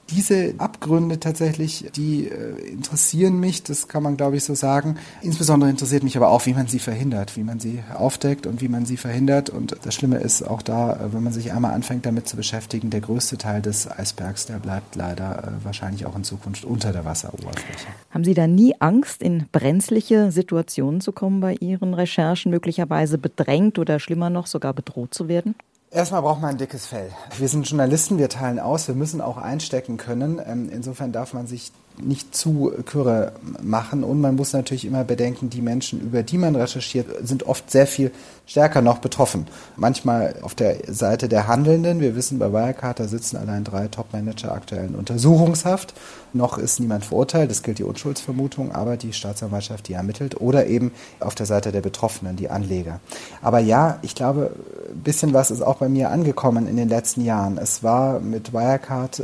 diese 0.09 0.53
Abgründe 0.57 1.19
tatsächlich, 1.19 1.89
die 1.95 2.27
äh, 2.27 2.71
interessieren 2.71 3.39
mich, 3.39 3.63
das 3.63 3.87
kann 3.87 4.03
man 4.03 4.17
glaube 4.17 4.37
ich 4.37 4.43
so 4.43 4.55
sagen. 4.55 4.97
Insbesondere 5.21 5.69
interessiert 5.69 6.03
mich 6.03 6.17
aber 6.17 6.29
auch, 6.29 6.45
wie 6.45 6.53
man 6.53 6.67
sie 6.67 6.79
verhindert, 6.79 7.35
wie 7.35 7.43
man 7.43 7.59
sie 7.59 7.83
aufdeckt 7.93 8.47
und 8.47 8.61
wie 8.61 8.67
man 8.67 8.85
sie 8.85 8.97
verhindert. 8.97 9.49
Und 9.49 9.75
das 9.83 9.93
Schlimme 9.93 10.17
ist 10.17 10.43
auch 10.43 10.61
da, 10.61 10.93
äh, 10.93 11.13
wenn 11.13 11.23
man 11.23 11.33
sich 11.33 11.51
einmal 11.51 11.73
anfängt 11.73 12.05
damit 12.05 12.27
zu 12.27 12.37
beschäftigen, 12.37 12.89
der 12.89 13.01
größte 13.01 13.37
Teil 13.37 13.61
des 13.61 13.89
Eisbergs, 13.89 14.45
der 14.45 14.59
bleibt 14.59 14.95
leider 14.95 15.43
äh, 15.43 15.65
wahrscheinlich 15.65 16.05
auch 16.05 16.15
in 16.15 16.23
Zukunft 16.23 16.65
unter 16.65 16.91
der 16.91 17.05
Wasseroberfläche. 17.05 17.87
Haben 18.11 18.23
Sie 18.23 18.33
da 18.33 18.47
nie 18.47 18.75
Angst, 18.79 19.21
in 19.21 19.45
brenzliche 19.51 20.31
Situationen 20.31 21.01
zu 21.01 21.11
kommen 21.11 21.41
bei 21.41 21.55
Ihren 21.55 21.93
Recherchen, 21.93 22.51
möglicherweise 22.51 23.17
bedrängt 23.17 23.79
oder 23.79 23.99
schlimmer 23.99 24.29
noch 24.29 24.47
sogar 24.47 24.73
bedroht 24.73 25.13
zu 25.13 25.27
werden? 25.27 25.55
Erstmal 25.97 26.21
braucht 26.21 26.41
man 26.41 26.51
ein 26.51 26.57
dickes 26.59 26.85
Fell. 26.85 27.09
Wir 27.39 27.47
sind 27.47 27.67
Journalisten, 27.67 28.19
wir 28.19 28.29
teilen 28.29 28.59
aus, 28.59 28.87
wir 28.87 28.93
müssen 28.93 29.19
auch 29.19 29.37
einstecken 29.37 29.97
können. 29.97 30.39
Ähm, 30.45 30.69
insofern 30.71 31.11
darf 31.11 31.33
man 31.33 31.47
sich 31.47 31.71
nicht 31.99 32.35
zu 32.35 32.71
Kürre 32.85 33.33
machen. 33.61 34.03
Und 34.03 34.21
man 34.21 34.35
muss 34.35 34.53
natürlich 34.53 34.85
immer 34.85 35.03
bedenken, 35.03 35.49
die 35.49 35.61
Menschen, 35.61 35.99
über 36.01 36.23
die 36.23 36.37
man 36.37 36.55
recherchiert, 36.55 37.07
sind 37.27 37.43
oft 37.43 37.71
sehr 37.71 37.87
viel 37.87 38.11
stärker 38.45 38.81
noch 38.81 38.99
betroffen. 38.99 39.47
Manchmal 39.75 40.35
auf 40.41 40.55
der 40.55 40.77
Seite 40.87 41.27
der 41.27 41.47
Handelnden. 41.47 41.99
Wir 41.99 42.15
wissen, 42.15 42.39
bei 42.39 42.51
Wirecard, 42.51 42.99
da 42.99 43.07
sitzen 43.07 43.37
allein 43.37 43.63
drei 43.63 43.87
Top-Manager 43.87 44.53
aktuell 44.53 44.85
in 44.85 44.95
Untersuchungshaft. 44.95 45.93
Noch 46.33 46.57
ist 46.57 46.79
niemand 46.79 47.05
verurteilt, 47.05 47.49
das 47.49 47.63
gilt 47.63 47.79
die 47.79 47.83
Unschuldsvermutung, 47.83 48.71
aber 48.71 48.95
die 48.97 49.13
Staatsanwaltschaft, 49.13 49.87
die 49.87 49.93
ermittelt. 49.93 50.39
Oder 50.39 50.67
eben 50.67 50.91
auf 51.19 51.35
der 51.35 51.45
Seite 51.45 51.71
der 51.71 51.81
Betroffenen, 51.81 52.35
die 52.35 52.49
Anleger. 52.49 52.99
Aber 53.41 53.59
ja, 53.59 53.99
ich 54.01 54.15
glaube, 54.15 54.51
ein 54.89 55.01
bisschen 55.01 55.33
was 55.33 55.51
ist 55.51 55.61
auch 55.61 55.77
bei 55.77 55.89
mir 55.89 56.09
angekommen 56.11 56.67
in 56.67 56.77
den 56.77 56.89
letzten 56.89 57.25
Jahren. 57.25 57.57
Es 57.57 57.83
war 57.83 58.19
mit 58.19 58.53
Wirecard 58.53 59.19
äh, 59.19 59.23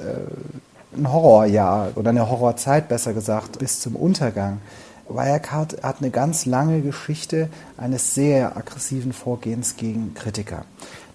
ein 0.98 1.12
Horrorjahr 1.12 1.90
oder 1.96 2.10
eine 2.10 2.30
Horrorzeit 2.30 2.88
besser 2.88 3.14
gesagt 3.14 3.60
bis 3.60 3.80
zum 3.80 3.96
Untergang. 3.96 4.60
Wirecard 5.10 5.84
hat 5.84 5.98
eine 6.00 6.12
ganz 6.12 6.46
lange 6.46 6.82
Geschichte 6.82 7.50
eines 7.78 8.16
sehr 8.16 8.56
aggressiven 8.56 9.14
Vorgehens 9.14 9.76
gegen 9.76 10.14
Kritiker. 10.14 10.66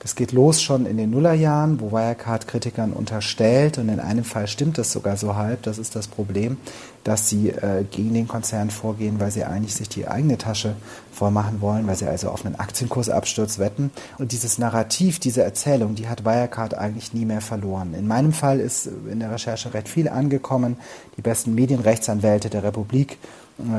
Das 0.01 0.15
geht 0.15 0.31
los 0.31 0.63
schon 0.63 0.87
in 0.87 0.97
den 0.97 1.11
Nullerjahren, 1.11 1.81
wo 1.81 1.91
Wirecard 1.91 2.47
Kritikern 2.47 2.93
unterstellt, 2.93 3.79
und 3.79 3.89
in 3.89 3.99
einem 3.99 4.23
Fall 4.23 4.47
stimmt 4.47 4.79
das 4.79 4.93
sogar 4.93 5.17
so 5.17 5.35
halb, 5.35 5.63
das 5.63 5.79
ist 5.79 5.97
das 5.97 6.07
Problem, 6.07 6.57
dass 7.03 7.29
sie 7.29 7.49
äh, 7.49 7.85
gegen 7.91 8.15
den 8.15 8.29
Konzern 8.29 8.71
vorgehen, 8.71 9.19
weil 9.19 9.33
sie 9.33 9.45
eigentlich 9.45 9.75
sich 9.75 9.89
die 9.89 10.07
eigene 10.07 10.39
Tasche 10.39 10.77
vormachen 11.11 11.61
wollen, 11.61 11.87
weil 11.89 11.97
sie 11.97 12.07
also 12.07 12.29
auf 12.31 12.47
einen 12.47 12.55
Aktienkursabsturz 12.55 13.59
wetten. 13.59 13.91
Und 14.19 14.31
dieses 14.31 14.59
Narrativ, 14.59 15.19
diese 15.19 15.43
Erzählung, 15.43 15.97
die 15.97 16.09
hat 16.09 16.25
Wirecard 16.25 16.75
eigentlich 16.75 17.13
nie 17.13 17.25
mehr 17.25 17.41
verloren. 17.41 17.95
In 17.95 18.07
meinem 18.07 18.33
Fall 18.33 18.61
ist 18.61 18.89
in 19.11 19.19
der 19.19 19.33
Recherche 19.33 19.75
recht 19.75 19.89
viel 19.89 20.09
angekommen. 20.09 20.77
Die 21.17 21.23
besten 21.23 21.57
Medienrechtsanwälte 21.57 22.51
der 22.51 22.63
Republik 22.63 23.19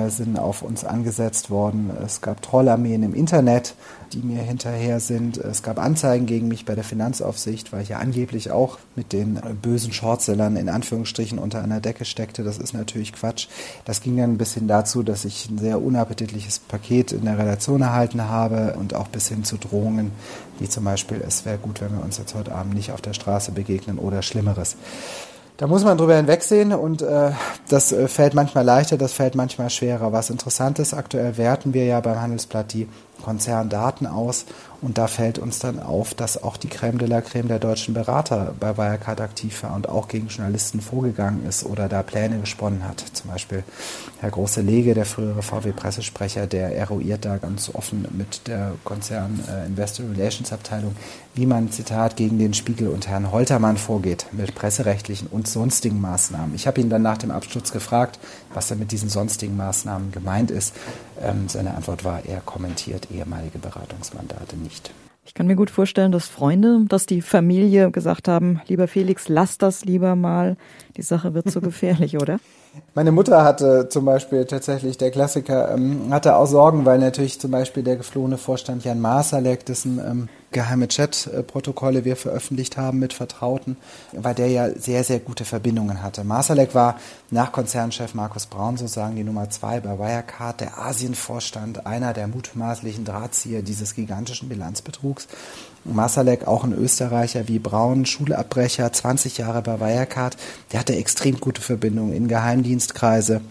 sind 0.10 0.38
auf 0.38 0.62
uns 0.62 0.84
angesetzt 0.84 1.50
worden. 1.50 1.90
Es 2.06 2.20
gab 2.20 2.42
Trollarmeen 2.42 3.02
im 3.02 3.14
Internet, 3.14 3.76
die 4.12 4.20
mir 4.20 4.42
hinterher 4.42 5.00
sind. 5.00 5.38
Es 5.38 5.64
gab 5.64 5.80
Anzeigen 5.80 6.26
gegen 6.26 6.50
mich 6.50 6.66
bei 6.66 6.76
der 6.76 6.84
Finanzaufsicht, 6.84 7.72
weil 7.72 7.84
ich 7.84 7.90
ja 7.90 8.00
angeblich 8.00 8.52
auch 8.52 8.78
mit 8.98 9.14
den 9.14 9.40
bösen 9.62 9.94
Shortsellern 9.94 10.58
in 10.58 10.68
Anführungsstrichen 10.68 11.40
unter 11.40 11.64
einer 11.64 11.80
Decke 11.80 12.04
steckte. 12.04 12.44
Das 12.44 12.58
ist 12.58 12.74
natürlich 12.74 13.14
Quatsch. 13.14 13.48
Das 13.86 14.02
ging 14.02 14.18
dann 14.18 14.38
bis 14.38 14.54
hin 14.54 14.68
dazu, 14.68 15.02
dass 15.02 15.24
ich 15.24 15.50
ein 15.50 15.58
sehr 15.58 15.82
unappetitliches 15.82 16.60
Paket 16.60 17.14
in 17.14 17.24
der 17.24 17.38
Redaktion 17.38 17.82
erhalten 17.82 18.24
habe 18.24 18.76
und 18.78 18.94
auch 18.94 19.08
bis 19.08 19.30
hin 19.30 19.46
zu 19.46 19.58
Drohungen, 19.58 20.12
wie 20.60 20.68
zum 20.68 20.84
Beispiel, 20.84 21.24
es 21.26 21.46
wäre 21.46 21.58
gut, 21.58 21.80
wenn 21.80 21.94
wir 21.94 22.04
uns 22.04 22.18
jetzt 22.18 22.36
heute 22.36 22.54
Abend 22.54 22.74
nicht 22.74 22.92
auf 22.92 23.02
der 23.02 23.14
Straße 23.14 23.54
begegnen 23.54 23.98
oder 23.98 24.24
Schlimmeres. 24.24 24.76
Da 25.60 25.68
muss 25.68 25.84
man 25.84 25.98
drüber 25.98 26.16
hinwegsehen 26.16 26.72
und 26.72 27.02
äh, 27.02 27.32
das 27.68 27.92
äh, 27.92 28.08
fällt 28.08 28.34
manchmal 28.34 28.64
leichter, 28.64 28.96
das 28.98 29.12
fällt 29.12 29.36
manchmal 29.36 29.70
schwerer. 29.70 30.14
Was 30.14 30.30
interessant 30.30 30.80
ist, 30.80 30.94
aktuell 30.94 31.36
werten 31.36 31.74
wir 31.74 31.84
ja 31.84 32.00
beim 32.00 32.22
Handelsblatt 32.22 32.72
die 32.72 32.88
Konzerndaten 33.22 34.08
aus 34.08 34.46
und 34.82 34.98
da 34.98 35.08
fällt 35.08 35.40
uns 35.40 35.60
dann 35.60 35.80
auf, 35.80 36.14
dass 36.14 36.42
auch 36.42 36.56
die 36.56 36.70
Creme 36.70 36.98
de 36.98 37.08
la 37.08 37.22
Creme 37.22 37.48
der 37.48 37.60
deutschen 37.60 37.94
Berater 37.94 38.54
bei 38.60 38.78
Wirecard 38.78 39.20
aktiv 39.22 39.64
war 39.64 39.76
und 39.76 39.90
auch 39.90 40.08
gegen 40.08 40.28
Journalisten 40.28 40.80
vorgegangen 40.80 41.46
ist 41.46 41.66
oder 41.66 41.90
da 41.90 42.02
Pläne 42.04 42.40
gesponnen 42.40 42.88
hat. 42.88 43.04
Zum 43.14 43.30
Beispiel 43.30 43.64
Herr 44.22 44.32
Große 44.32 44.62
Lege, 44.62 44.94
der 44.94 45.06
frühere 45.06 45.42
VW-Pressesprecher, 45.42 46.48
der 46.48 46.76
eruiert 46.76 47.26
da 47.26 47.38
ganz 47.38 47.70
offen 47.74 48.06
mit 48.12 48.48
der 48.48 48.74
Konzern 48.84 49.44
äh, 49.50 49.66
Investor 49.66 50.06
Relations 50.10 50.52
Abteilung, 50.54 50.96
wie 51.36 51.46
man, 51.46 51.72
Zitat, 51.72 52.16
gegen 52.16 52.40
den 52.40 52.54
Spiegel 52.54 52.90
und 52.90 53.08
Herrn 53.08 53.32
Holtermann 53.32 53.78
vorgeht 53.78 54.28
mit 54.32 54.56
presserechtlichen 54.56 55.28
und 55.28 55.48
sonstigen 55.48 56.00
Maßnahmen. 56.02 56.56
Ich 56.56 56.68
habe 56.68 56.82
ihn 56.82 56.90
dann 56.90 57.02
nach 57.02 57.18
dem 57.18 57.32
Absturz 57.32 57.72
gefragt, 57.72 58.20
was 58.54 58.68
da 58.68 58.76
mit 58.76 58.92
diesen 58.92 59.10
sonstigen 59.10 59.58
Maßnahmen 59.58 60.12
gemeint 60.12 60.52
ist. 60.52 60.76
Ähm, 61.22 61.48
seine 61.48 61.76
Antwort 61.76 62.04
war, 62.04 62.26
er 62.26 62.42
kommentiert 62.42 63.10
ehemalige 63.12 63.60
Beratungsmandate 63.60 64.58
nicht. 64.58 64.92
Ich 65.26 65.36
kann 65.36 65.46
mir 65.46 65.56
gut 65.56 65.70
vorstellen, 65.70 66.12
dass 66.12 66.28
Freunde, 66.28 66.86
dass 66.88 67.06
die 67.06 67.22
Familie 67.22 67.92
gesagt 67.92 68.28
haben, 68.28 68.62
lieber 68.68 68.88
Felix, 68.88 69.30
lass 69.30 69.60
das 69.60 69.86
lieber 69.86 70.16
mal. 70.16 70.58
Die 70.98 71.04
Sache 71.04 71.36
wird 71.36 71.52
zu 71.52 71.62
gefährlich, 71.70 72.18
oder? 72.18 72.40
Meine 72.94 73.12
Mutter 73.12 73.44
hatte 73.44 73.90
zum 73.90 74.06
Beispiel 74.06 74.46
tatsächlich, 74.46 74.98
der 74.98 75.12
Klassiker, 75.12 75.74
ähm, 75.74 76.14
hatte 76.14 76.36
auch 76.36 76.46
Sorgen, 76.46 76.86
weil 76.86 77.00
natürlich 77.00 77.40
zum 77.40 77.52
Beispiel 77.52 77.84
der 77.84 77.96
geflohene 77.96 78.38
Vorstand 78.38 78.84
Jan 78.84 79.00
Masalek, 79.00 79.66
dessen 79.66 80.00
ähm, 80.00 80.30
geheime 80.52 80.88
Chat-Protokolle 80.88 82.06
wir 82.06 82.16
veröffentlicht 82.16 82.78
haben 82.78 83.00
mit 83.00 83.14
Vertrauten, 83.14 83.78
weil 84.14 84.36
der 84.36 84.50
ja 84.50 84.70
sehr, 84.70 85.04
sehr 85.04 85.20
gute 85.20 85.46
Verbindungen 85.46 86.02
hatte. 86.02 86.24
Masalek 86.24 86.76
war 86.76 87.00
nach 87.32 87.52
Konzernchef 87.52 88.14
Markus 88.14 88.48
Braun 88.48 88.78
sozusagen 88.78 89.16
die 89.16 89.24
Nummer 89.24 89.50
zwei 89.50 89.80
bei 89.80 89.98
Wirecard, 89.98 90.62
der 90.62 90.80
Asienvorstand, 90.80 91.86
einer 91.86 92.14
der 92.14 92.28
mutmaßlichen 92.28 93.06
Drahtzieher 93.06 93.62
dieses 93.62 93.96
gigantischen 93.96 94.50
Bilanzbetrugs. 94.50 95.28
Masalek, 95.86 96.48
auch 96.48 96.64
ein 96.64 96.74
Österreicher 96.74 97.48
wie 97.48 97.60
Braun, 97.60 98.06
Schulabbrecher, 98.06 98.92
20 98.92 99.38
Jahre 99.38 99.62
bei 99.62 99.80
Wirecard, 99.80 100.38
der 100.72 100.80
hatte 100.80 100.96
extrem 100.96 101.40
gute 101.40 101.62
Verbindungen 101.62 102.14
in 102.14 102.28
Geheimdienstkreise 102.28 103.42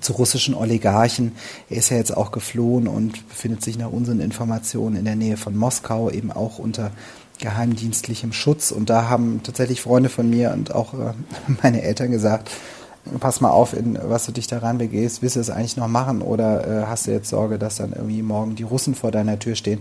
zu 0.00 0.14
russischen 0.14 0.54
Oligarchen. 0.54 1.32
Er 1.68 1.78
ist 1.78 1.90
ja 1.90 1.96
jetzt 1.96 2.16
auch 2.16 2.32
geflohen 2.32 2.88
und 2.88 3.28
befindet 3.28 3.62
sich 3.62 3.78
nach 3.78 3.90
unseren 3.90 4.20
Informationen 4.20 4.96
in 4.96 5.04
der 5.04 5.16
Nähe 5.16 5.36
von 5.36 5.56
Moskau, 5.56 6.10
eben 6.10 6.32
auch 6.32 6.58
unter 6.58 6.90
geheimdienstlichem 7.38 8.32
Schutz. 8.32 8.70
Und 8.70 8.90
da 8.90 9.08
haben 9.08 9.42
tatsächlich 9.42 9.80
Freunde 9.80 10.08
von 10.08 10.30
mir 10.30 10.52
und 10.52 10.74
auch 10.74 10.94
äh, 10.94 11.12
meine 11.62 11.82
Eltern 11.82 12.10
gesagt, 12.10 12.50
pass 13.20 13.40
mal 13.40 13.50
auf, 13.50 13.74
in 13.74 13.98
was 14.02 14.26
du 14.26 14.32
dich 14.32 14.46
da 14.46 14.58
reinbegehst, 14.58 15.22
willst 15.22 15.36
du 15.36 15.40
es 15.40 15.50
eigentlich 15.50 15.76
noch 15.76 15.88
machen 15.88 16.22
oder 16.22 16.66
äh, 16.66 16.86
hast 16.86 17.06
du 17.06 17.10
jetzt 17.10 17.28
Sorge, 17.28 17.58
dass 17.58 17.76
dann 17.76 17.92
irgendwie 17.92 18.22
morgen 18.22 18.54
die 18.54 18.62
Russen 18.62 18.94
vor 18.94 19.10
deiner 19.10 19.38
Tür 19.38 19.54
stehen? 19.54 19.80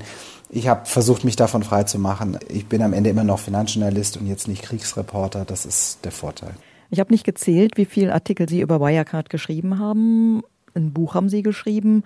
Ich 0.50 0.68
habe 0.68 0.86
versucht, 0.86 1.24
mich 1.24 1.36
davon 1.36 1.64
frei 1.64 1.84
zu 1.84 2.00
machen. 2.00 2.38
Ich 2.50 2.68
bin 2.68 2.82
am 2.82 2.94
Ende 2.94 3.10
immer 3.10 3.24
noch 3.24 3.40
Finanzjournalist 3.40 4.18
und 4.18 4.28
jetzt 4.28 4.48
nicht 4.48 4.64
Kriegsreporter. 4.64 5.46
Das 5.46 5.66
ist 5.66 6.00
der 6.04 6.12
Vorteil. 6.12 6.52
Ich 6.90 7.00
habe 7.00 7.14
nicht 7.14 7.24
gezählt, 7.24 7.78
wie 7.78 7.86
viele 7.86 8.14
Artikel 8.14 8.50
Sie 8.50 8.60
über 8.60 8.82
Wirecard 8.82 9.30
geschrieben 9.30 9.80
haben. 9.80 10.44
Ein 10.74 10.92
Buch 10.92 11.16
haben 11.16 11.30
Sie 11.30 11.42
geschrieben. 11.42 12.04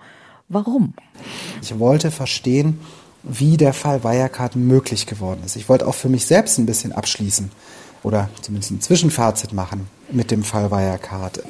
Warum? 0.48 0.94
Ich 1.60 1.76
wollte 1.78 2.12
verstehen, 2.12 2.78
wie 3.24 3.56
der 3.56 3.72
Fall 3.72 4.04
Wirecard 4.04 4.54
möglich 4.54 5.06
geworden 5.06 5.40
ist. 5.44 5.56
Ich 5.56 5.68
wollte 5.68 5.88
auch 5.88 5.94
für 5.94 6.08
mich 6.08 6.26
selbst 6.26 6.58
ein 6.58 6.66
bisschen 6.66 6.92
abschließen 6.92 7.50
oder 8.06 8.30
zumindest 8.40 8.70
ein 8.70 8.80
Zwischenfazit 8.80 9.52
machen 9.52 9.88
mit 10.12 10.30
dem 10.30 10.44
Fall 10.44 10.70
Wirecard. 10.70 11.42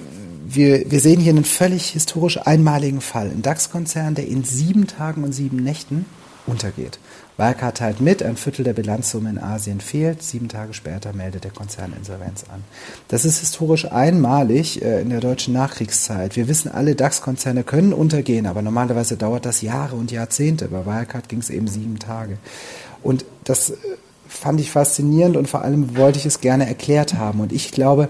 Wir, 0.49 0.91
wir 0.91 1.01
sehen 1.01 1.21
hier 1.21 1.33
einen 1.33 1.45
völlig 1.45 1.91
historisch 1.91 2.39
einmaligen 2.39 3.03
Fall. 3.03 3.27
Ein 3.27 3.43
DAX-Konzern, 3.43 4.15
der 4.15 4.27
in 4.27 4.43
sieben 4.43 4.87
Tagen 4.87 5.23
und 5.23 5.33
sieben 5.33 5.59
Nächten 5.59 6.07
untergeht. 6.47 6.99
Wirecard 7.37 7.77
teilt 7.77 8.01
mit, 8.01 8.23
ein 8.23 8.39
Viertel 8.39 8.65
der 8.65 8.73
Bilanzsumme 8.73 9.29
in 9.29 9.39
Asien 9.39 9.83
fehlt. 9.83 10.23
Sieben 10.23 10.49
Tage 10.49 10.73
später 10.73 11.13
meldet 11.13 11.45
der 11.45 11.51
Konzern 11.51 11.93
Insolvenz 11.95 12.45
an. 12.51 12.65
Das 13.09 13.27
ist 13.27 13.41
historisch 13.41 13.93
einmalig 13.93 14.81
äh, 14.81 15.03
in 15.03 15.11
der 15.11 15.21
deutschen 15.21 15.53
Nachkriegszeit. 15.53 16.37
Wir 16.37 16.49
wissen 16.49 16.71
alle, 16.71 16.95
DAX-Konzerne 16.95 17.65
können 17.65 17.93
untergehen, 17.93 18.47
aber 18.47 18.63
normalerweise 18.63 19.19
dauert 19.19 19.45
das 19.45 19.61
Jahre 19.61 19.97
und 19.97 20.11
Jahrzehnte. 20.11 20.69
Bei 20.69 20.87
Wirecard 20.87 21.29
ging 21.29 21.41
es 21.41 21.51
eben 21.51 21.69
sieben 21.69 21.99
Tage. 21.99 22.39
Und 23.03 23.27
das 23.45 23.71
äh, 23.71 23.75
fand 24.29 24.61
ich 24.61 24.71
faszinierend 24.71 25.37
und 25.37 25.49
vor 25.49 25.63
allem 25.63 25.97
wollte 25.97 26.19
ich 26.19 26.27
es 26.27 26.41
gerne 26.41 26.67
erklärt 26.67 27.15
haben. 27.15 27.41
Und 27.41 27.53
ich 27.53 27.71
glaube, 27.71 28.09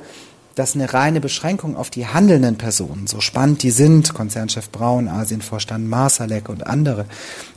dass 0.57 0.75
eine 0.75 0.93
reine 0.95 1.21
Beschränkung 1.21 1.77
auf 1.77 1.91
die 1.91 2.07
handelnden 2.07 2.57
Personen, 2.57 3.07
so 3.07 3.21
spannend 3.21 3.63
die 3.63 3.71
sind, 3.71 4.15
Konzernchef 4.15 4.71
Braun, 4.71 5.07
Asienvorstand 5.07 5.87
Marsalek 5.87 6.49
und 6.49 6.67
andere, 6.67 7.05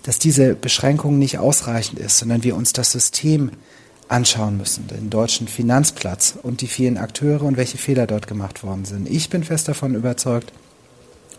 dass 0.03 0.19
diese 0.19 0.53
Beschränkung 0.53 1.17
nicht 1.17 1.39
ausreichend 1.39 1.97
ist, 1.97 2.17
sondern 2.17 2.43
wir 2.43 2.57
uns 2.57 2.73
das 2.73 2.91
System 2.91 3.51
anschauen 4.09 4.57
müssen, 4.57 4.87
den 4.87 5.09
deutschen 5.09 5.47
Finanzplatz 5.47 6.37
und 6.41 6.61
die 6.61 6.67
vielen 6.67 6.97
Akteure 6.97 7.43
und 7.43 7.57
welche 7.57 7.77
Fehler 7.77 8.05
dort 8.05 8.27
gemacht 8.27 8.63
worden 8.63 8.83
sind. 8.83 9.09
Ich 9.09 9.29
bin 9.29 9.43
fest 9.43 9.69
davon 9.69 9.95
überzeugt, 9.95 10.51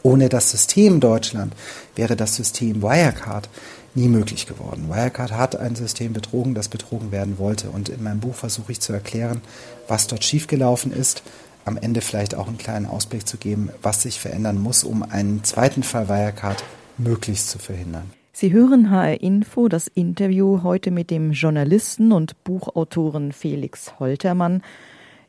ohne 0.02 0.30
das 0.30 0.50
System 0.50 1.00
Deutschland 1.00 1.52
wäre 1.94 2.16
das 2.16 2.36
System 2.36 2.82
Wirecard 2.82 3.50
nie 3.94 4.08
möglich 4.08 4.46
geworden. 4.46 4.88
Wirecard 4.88 5.32
hat 5.32 5.56
ein 5.56 5.74
System 5.74 6.12
betrogen, 6.12 6.54
das 6.54 6.68
betrogen 6.68 7.12
werden 7.12 7.38
wollte. 7.38 7.70
Und 7.70 7.88
in 7.88 8.02
meinem 8.02 8.20
Buch 8.20 8.34
versuche 8.34 8.72
ich 8.72 8.80
zu 8.80 8.92
erklären, 8.92 9.40
was 9.88 10.06
dort 10.06 10.24
schiefgelaufen 10.24 10.92
ist, 10.92 11.22
am 11.64 11.76
Ende 11.76 12.00
vielleicht 12.00 12.34
auch 12.34 12.48
einen 12.48 12.58
kleinen 12.58 12.86
Ausblick 12.86 13.26
zu 13.26 13.36
geben, 13.36 13.70
was 13.82 14.02
sich 14.02 14.18
verändern 14.18 14.60
muss, 14.60 14.84
um 14.84 15.02
einen 15.02 15.44
zweiten 15.44 15.82
Fall 15.82 16.08
Wirecard 16.08 16.62
möglichst 16.98 17.50
zu 17.50 17.58
verhindern. 17.58 18.10
Sie 18.32 18.52
hören 18.52 18.90
HR 18.90 19.20
Info, 19.20 19.68
das 19.68 19.86
Interview 19.88 20.62
heute 20.62 20.90
mit 20.90 21.10
dem 21.10 21.32
Journalisten 21.32 22.12
und 22.12 22.42
Buchautoren 22.44 23.32
Felix 23.32 23.98
Holtermann. 23.98 24.62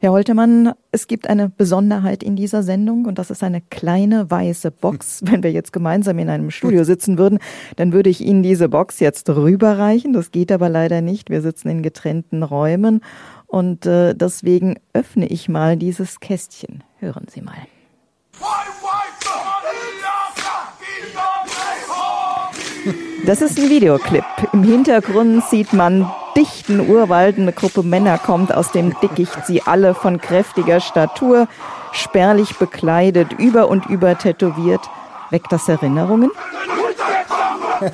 Herr 0.04 0.14
Holtermann, 0.14 0.74
es 0.92 1.06
gibt 1.06 1.30
eine 1.30 1.48
Besonderheit 1.48 2.24
in 2.24 2.36
dieser 2.36 2.64
Sendung 2.64 3.06
und 3.06 3.20
das 3.20 3.30
ist 3.30 3.44
eine 3.44 3.62
kleine 3.62 4.32
weiße 4.32 4.72
Box. 4.72 5.22
Wenn 5.26 5.44
wir 5.44 5.52
jetzt 5.52 5.72
gemeinsam 5.72 6.18
in 6.18 6.28
einem 6.28 6.50
Studio 6.50 6.84
sitzen 6.86 7.20
würden, 7.20 7.38
dann 7.76 7.94
würde 7.94 8.10
ich 8.10 8.20
Ihnen 8.20 8.42
diese 8.42 8.68
Box 8.68 9.00
jetzt 9.00 9.30
rüberreichen. 9.30 10.12
Das 10.12 10.32
geht 10.32 10.52
aber 10.52 10.70
leider 10.70 11.02
nicht. 11.02 11.30
Wir 11.30 11.44
sitzen 11.44 11.70
in 11.70 11.84
getrennten 11.84 12.42
Räumen 12.42 13.02
und 13.46 13.86
äh, 13.86 14.16
deswegen 14.16 14.80
öffne 14.94 15.28
ich 15.28 15.50
mal 15.50 15.78
dieses 15.78 16.20
Kästchen. 16.20 16.84
Hören 16.98 17.28
Sie 17.30 17.42
mal. 17.44 17.54
Das 23.26 23.42
ist 23.42 23.60
ein 23.60 23.70
Videoclip. 23.70 24.24
Im 24.52 24.64
Hintergrund 24.64 25.44
sieht 25.46 25.74
man 25.74 26.12
dichten 26.36 26.80
Urwald. 26.90 27.38
Eine 27.38 27.54
Gruppe 27.54 27.84
Männer 27.84 28.18
kommt 28.18 28.54
aus 28.54 28.72
dem 28.72 28.96
Dickicht. 29.00 29.46
Sie 29.46 29.62
alle 29.62 29.94
von 29.94 30.20
kräftiger 30.20 30.80
Statur, 30.80 31.48
spärlich 31.92 32.58
bekleidet, 32.58 33.34
über 33.34 33.70
und 33.70 33.86
über 33.86 34.18
tätowiert. 34.18 34.82
Weckt 35.30 35.52
das 35.52 35.70
Erinnerungen? 35.70 36.32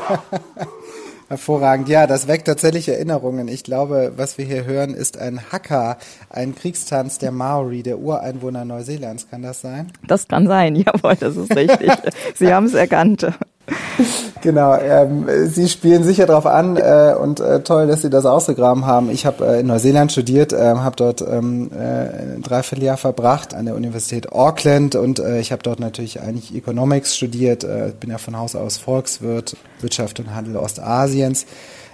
Hervorragend. 1.27 1.89
Ja, 1.89 2.07
das 2.07 2.29
weckt 2.29 2.47
tatsächlich 2.47 2.87
Erinnerungen. 2.87 3.49
Ich 3.49 3.65
glaube, 3.65 4.13
was 4.15 4.37
wir 4.37 4.45
hier 4.45 4.63
hören, 4.63 4.93
ist 4.93 5.17
ein 5.17 5.41
Haka, 5.51 5.97
ein 6.29 6.55
Kriegstanz 6.55 7.17
der 7.19 7.31
Maori, 7.31 7.83
der 7.83 7.99
Ureinwohner 7.99 8.63
Neuseelands. 8.63 9.29
Kann 9.29 9.41
das 9.41 9.59
sein? 9.59 9.91
Das 10.07 10.29
kann 10.29 10.47
sein, 10.47 10.75
jawohl, 10.85 11.17
das 11.17 11.35
ist 11.35 11.53
richtig. 11.53 11.91
Sie 12.35 12.53
haben 12.53 12.67
es 12.67 12.75
erkannt. 12.75 13.27
Genau, 14.41 14.75
ähm, 14.75 15.25
Sie 15.47 15.67
spielen 15.67 16.03
sicher 16.03 16.25
darauf 16.25 16.45
an 16.45 16.77
äh, 16.77 17.15
und 17.19 17.39
äh, 17.39 17.61
toll, 17.63 17.87
dass 17.87 18.03
Sie 18.03 18.09
das 18.09 18.25
ausgegraben 18.25 18.85
haben. 18.85 19.09
Ich 19.09 19.25
habe 19.25 19.45
äh, 19.45 19.59
in 19.61 19.67
Neuseeland 19.67 20.11
studiert, 20.11 20.53
äh, 20.53 20.75
habe 20.75 20.95
dort 20.95 21.21
ähm, 21.21 21.71
äh, 21.73 22.35
ein 22.35 22.43
Dreivierteljahr 22.43 22.97
verbracht 22.97 23.53
an 23.53 23.65
der 23.65 23.75
Universität 23.75 24.31
Auckland 24.31 24.95
und 24.95 25.19
äh, 25.19 25.39
ich 25.39 25.51
habe 25.51 25.63
dort 25.63 25.79
natürlich 25.79 26.21
eigentlich 26.21 26.55
Economics 26.55 27.15
studiert, 27.15 27.63
äh, 27.63 27.91
bin 27.99 28.11
ja 28.11 28.19
von 28.19 28.37
Haus 28.37 28.55
aus 28.55 28.77
Volkswirt, 28.77 29.57
Wirtschaft 29.81 30.19
und 30.19 30.33
Handel 30.33 30.57
Ostasiens. 30.57 31.45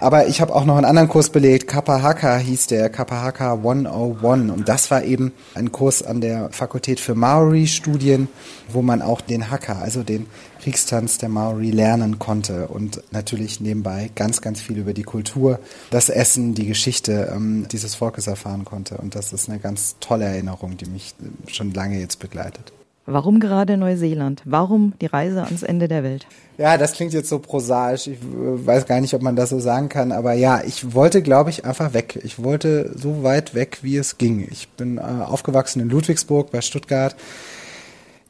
Aber 0.04 0.26
ich 0.26 0.42
habe 0.42 0.54
auch 0.54 0.66
noch 0.66 0.76
einen 0.76 0.84
anderen 0.84 1.08
Kurs 1.08 1.30
belegt. 1.30 1.66
Kappa 1.66 2.02
Haka 2.02 2.36
hieß 2.36 2.66
der, 2.66 2.90
Kappa 2.90 3.22
Haka 3.22 3.54
101. 3.54 4.50
Und 4.52 4.68
das 4.68 4.90
war 4.90 5.02
eben 5.02 5.32
ein 5.54 5.72
Kurs 5.72 6.02
an 6.02 6.20
der 6.20 6.50
Fakultät 6.50 7.00
für 7.00 7.14
Maori-Studien, 7.14 8.28
wo 8.68 8.82
man 8.82 9.00
auch 9.00 9.22
den 9.22 9.50
Haka, 9.50 9.78
also 9.78 10.02
den 10.02 10.26
Kriegstanz 10.60 11.16
der 11.16 11.30
Maori 11.30 11.70
lernen 11.70 12.18
konnte 12.18 12.68
und 12.68 13.02
natürlich 13.12 13.62
nebenbei 13.62 14.10
ganz, 14.14 14.42
ganz 14.42 14.60
viel 14.60 14.76
über 14.76 14.92
die 14.92 15.04
Kultur, 15.04 15.58
das 15.90 16.10
Essen, 16.10 16.54
die 16.54 16.66
Geschichte 16.66 17.32
ähm, 17.34 17.66
dieses 17.72 17.94
Volkes 17.94 18.26
erfahren 18.26 18.66
konnte. 18.66 18.98
Und 18.98 19.14
das 19.14 19.32
ist 19.32 19.48
eine 19.48 19.58
ganz 19.58 19.96
tolle 20.00 20.26
Erinnerung, 20.26 20.76
die 20.76 20.84
mich 20.84 21.14
schon 21.46 21.72
lange 21.72 21.98
jetzt 21.98 22.18
begleitet. 22.18 22.74
Warum 23.06 23.38
gerade 23.38 23.76
Neuseeland? 23.76 24.40
Warum 24.46 24.94
die 25.00 25.06
Reise 25.06 25.44
ans 25.44 25.62
Ende 25.62 25.88
der 25.88 26.02
Welt? 26.02 26.26
Ja, 26.56 26.78
das 26.78 26.92
klingt 26.92 27.12
jetzt 27.12 27.28
so 27.28 27.38
prosaisch. 27.38 28.06
Ich 28.06 28.18
weiß 28.22 28.86
gar 28.86 29.00
nicht, 29.00 29.12
ob 29.12 29.20
man 29.20 29.36
das 29.36 29.50
so 29.50 29.60
sagen 29.60 29.90
kann. 29.90 30.10
Aber 30.10 30.32
ja, 30.32 30.62
ich 30.64 30.94
wollte, 30.94 31.20
glaube 31.20 31.50
ich, 31.50 31.66
einfach 31.66 31.92
weg. 31.92 32.18
Ich 32.22 32.42
wollte 32.42 32.92
so 32.96 33.22
weit 33.22 33.54
weg, 33.54 33.78
wie 33.82 33.98
es 33.98 34.16
ging. 34.16 34.48
Ich 34.50 34.68
bin 34.70 34.96
äh, 34.96 35.00
aufgewachsen 35.00 35.80
in 35.80 35.90
Ludwigsburg 35.90 36.50
bei 36.50 36.62
Stuttgart 36.62 37.14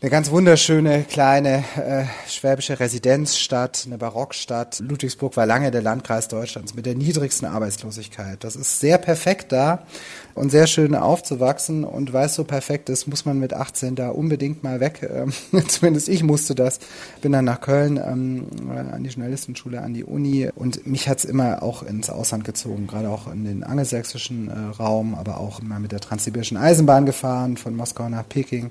eine 0.04 0.10
ganz 0.10 0.30
wunderschöne 0.30 1.04
kleine 1.04 1.64
äh, 1.76 2.04
schwäbische 2.28 2.78
Residenzstadt, 2.78 3.84
eine 3.86 3.96
Barockstadt. 3.96 4.80
Ludwigsburg 4.80 5.34
war 5.38 5.46
lange 5.46 5.70
der 5.70 5.80
Landkreis 5.80 6.28
Deutschlands 6.28 6.74
mit 6.74 6.84
der 6.84 6.94
niedrigsten 6.94 7.48
Arbeitslosigkeit. 7.48 8.44
Das 8.44 8.54
ist 8.54 8.80
sehr 8.80 8.98
perfekt 8.98 9.50
da 9.50 9.86
und 10.34 10.50
sehr 10.50 10.66
schön 10.66 10.94
aufzuwachsen. 10.94 11.84
Und 11.84 12.12
weil 12.12 12.26
es 12.26 12.34
so 12.34 12.44
perfekt 12.44 12.90
ist, 12.90 13.06
muss 13.06 13.24
man 13.24 13.38
mit 13.38 13.54
18 13.54 13.94
da 13.94 14.10
unbedingt 14.10 14.62
mal 14.62 14.78
weg. 14.78 15.08
Ähm, 15.10 15.32
zumindest 15.68 16.10
ich 16.10 16.22
musste 16.22 16.54
das. 16.54 16.80
Bin 17.22 17.32
dann 17.32 17.46
nach 17.46 17.62
Köln 17.62 17.96
ähm, 17.96 18.46
an 18.68 19.02
die 19.02 19.08
Journalistenschule, 19.08 19.80
an 19.80 19.94
die 19.94 20.04
Uni. 20.04 20.50
Und 20.54 20.86
mich 20.86 21.08
hat's 21.08 21.24
immer 21.24 21.62
auch 21.62 21.82
ins 21.82 22.10
Ausland 22.10 22.44
gezogen, 22.44 22.88
gerade 22.88 23.08
auch 23.08 23.32
in 23.32 23.46
den 23.46 23.64
angelsächsischen 23.64 24.50
äh, 24.50 24.76
Raum, 24.76 25.14
aber 25.14 25.38
auch 25.40 25.60
immer 25.60 25.78
mit 25.78 25.92
der 25.92 26.00
Transsibirischen 26.00 26.58
Eisenbahn 26.58 27.06
gefahren, 27.06 27.56
von 27.56 27.74
Moskau 27.74 28.06
nach 28.10 28.28
Peking 28.28 28.70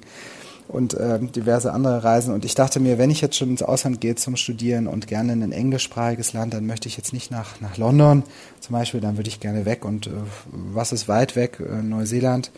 und 0.68 0.94
äh, 0.94 1.20
diverse 1.20 1.72
andere 1.74 2.04
Reisen. 2.04 2.34
Und 2.34 2.46
ich 2.46 2.56
dachte 2.56 2.80
mir, 2.80 2.98
wenn 2.98 3.10
ich 3.10 3.22
jetzt 3.22 3.38
schon 3.38 3.50
ins 3.50 3.64
Ausland 3.64 4.02
gehe 4.02 4.16
zum 4.16 4.36
Studieren 4.36 4.88
und 4.88 5.08
gerne 5.08 5.34
in 5.34 5.44
ein 5.44 5.52
englischsprachiges 5.52 6.34
Land, 6.34 6.54
dann 6.54 6.66
möchte 6.66 6.88
ich 6.88 6.98
jetzt 6.98 7.14
nicht 7.14 7.32
nach, 7.32 7.60
nach 7.62 7.78
London 7.78 8.24
zum 8.60 8.74
Beispiel, 8.74 9.02
dann 9.02 9.18
würde 9.18 9.30
ich 9.30 9.40
gerne 9.40 9.66
weg. 9.66 9.86
Und 9.86 10.08
äh, 10.08 10.12
was 10.52 10.92
ist 10.92 11.08
weit 11.08 11.36
weg? 11.36 11.60
Äh, 11.60 11.82
Neuseeland. 11.84 12.52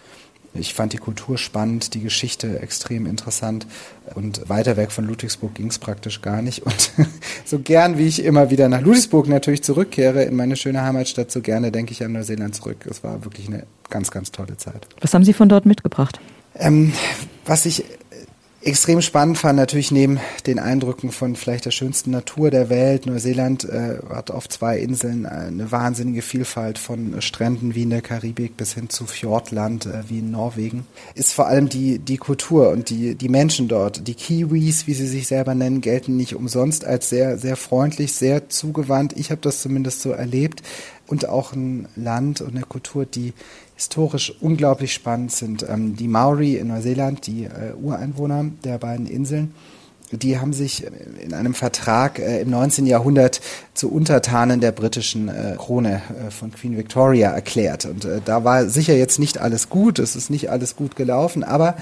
Ich 0.58 0.74
fand 0.74 0.94
die 0.94 0.98
Kultur 0.98 1.38
spannend, 1.38 1.94
die 1.94 2.00
Geschichte 2.00 2.62
extrem 2.62 3.06
interessant 3.06 3.68
und 4.14 4.48
weiter 4.48 4.78
weg 4.78 4.92
von 4.92 5.06
Ludwigsburg 5.06 5.54
ging 5.54 5.68
es 5.68 5.80
praktisch 5.80 6.22
gar 6.22 6.42
nicht. 6.42 6.66
Und 6.66 6.92
so 7.46 7.60
gern 7.60 7.98
wie 7.98 8.08
ich 8.08 8.24
immer 8.24 8.50
wieder 8.50 8.70
nach 8.70 8.82
Ludwigsburg 8.82 9.28
natürlich 9.28 9.64
zurückkehre, 9.64 10.24
in 10.24 10.36
meine 10.36 10.56
schöne 10.56 10.82
Heimatstadt, 10.82 11.30
so 11.30 11.42
gerne 11.42 11.72
denke 11.72 11.92
ich 11.92 12.04
an 12.04 12.14
Neuseeland 12.14 12.56
zurück. 12.56 12.86
Es 12.90 13.04
war 13.04 13.26
wirklich 13.26 13.48
eine 13.48 13.66
ganz, 13.90 14.12
ganz 14.12 14.32
tolle 14.32 14.56
Zeit. 14.56 14.88
Was 15.02 15.14
haben 15.14 15.26
Sie 15.26 15.34
von 15.34 15.50
dort 15.50 15.66
mitgebracht? 15.66 16.20
Ähm, 16.58 16.94
was 17.46 17.66
ich 17.66 17.84
extrem 18.66 19.00
spannend 19.02 19.38
fand, 19.38 19.58
natürlich 19.58 19.92
neben 19.92 20.20
den 20.48 20.58
Eindrücken 20.58 21.12
von 21.12 21.36
vielleicht 21.36 21.66
der 21.66 21.72
schönsten 21.72 22.10
Natur 22.10 22.50
der 22.50 22.68
Welt. 22.70 23.06
Neuseeland 23.06 23.64
äh, 23.64 24.00
hat 24.10 24.32
auf 24.32 24.50
zwei 24.50 24.80
Inseln 24.80 25.28
eine 25.28 25.72
wahnsinnige 25.72 26.24
Vielfalt 26.24 26.80
von 26.80 27.22
Stränden 27.22 27.76
wie 27.76 27.84
in 27.84 27.92
der 27.92 28.02
Karibik 28.02 28.58
bis 28.58 28.74
hin 28.74 28.90
zu 28.90 29.06
Fjordland 29.06 29.86
äh, 29.86 30.10
wie 30.10 30.20
in 30.20 30.32
Norwegen. 30.32 30.88
Ist 31.14 31.34
vor 31.34 31.46
allem 31.46 31.70
die, 31.70 32.00
die 32.00 32.18
Kultur 32.18 32.72
und 32.72 32.90
die, 32.90 33.14
die 33.14 33.30
Menschen 33.30 33.68
dort. 33.68 34.08
Die 34.08 34.16
Kiwis, 34.16 34.88
wie 34.88 34.96
sie 34.96 35.08
sich 35.08 35.28
selber 35.28 35.54
nennen, 35.54 35.82
gelten 35.82 36.18
nicht 36.18 36.36
umsonst 36.36 36.86
als 36.86 37.10
sehr, 37.10 37.38
sehr 37.38 37.58
freundlich, 37.58 38.14
sehr 38.14 38.50
zugewandt. 38.50 39.14
Ich 39.16 39.30
habe 39.30 39.42
das 39.42 39.62
zumindest 39.62 40.02
so 40.02 40.10
erlebt. 40.10 40.64
Und 41.08 41.30
auch 41.30 41.54
ein 41.54 41.88
Land 41.96 42.42
und 42.42 42.56
eine 42.56 42.66
Kultur, 42.66 43.06
die 43.06 43.34
historisch 43.76 44.34
unglaublich 44.42 44.94
spannend 44.94 45.32
sind. 45.32 45.66
Ähm, 45.68 45.96
die 45.96 46.08
Maori 46.08 46.56
in 46.56 46.68
Neuseeland, 46.70 47.28
die 47.28 47.46
äh, 47.46 47.74
Ureinwohner 47.82 48.46
der 48.64 48.78
beiden 48.78 49.06
Inseln, 49.06 49.54
die 50.12 50.40
haben 50.40 50.54
sich 50.54 50.86
in 51.22 51.34
einem 51.34 51.54
Vertrag 51.54 52.20
äh, 52.20 52.42
im 52.42 52.50
19. 52.50 52.86
Jahrhundert 52.86 53.42
zu 53.74 53.92
Untertanen 53.92 54.62
der 54.62 54.72
britischen 54.72 55.30
äh, 55.30 55.56
Krone 55.58 56.02
äh, 56.28 56.32
von 56.32 56.52
Queen 56.52 56.78
Victoria 56.78 57.32
erklärt. 57.32 57.86
Und 57.86 58.06
äh, 58.06 58.22
da 58.24 58.44
war 58.44 58.70
sicher 58.70 58.96
jetzt 58.96 59.20
nicht 59.20 59.40
alles 59.40 59.70
gut, 59.70 60.00
es 60.00 60.16
ist 60.16 60.30
nicht 60.30 60.50
alles 60.50 60.76
gut 60.76 60.96
gelaufen, 60.96 61.44
aber 61.44 61.76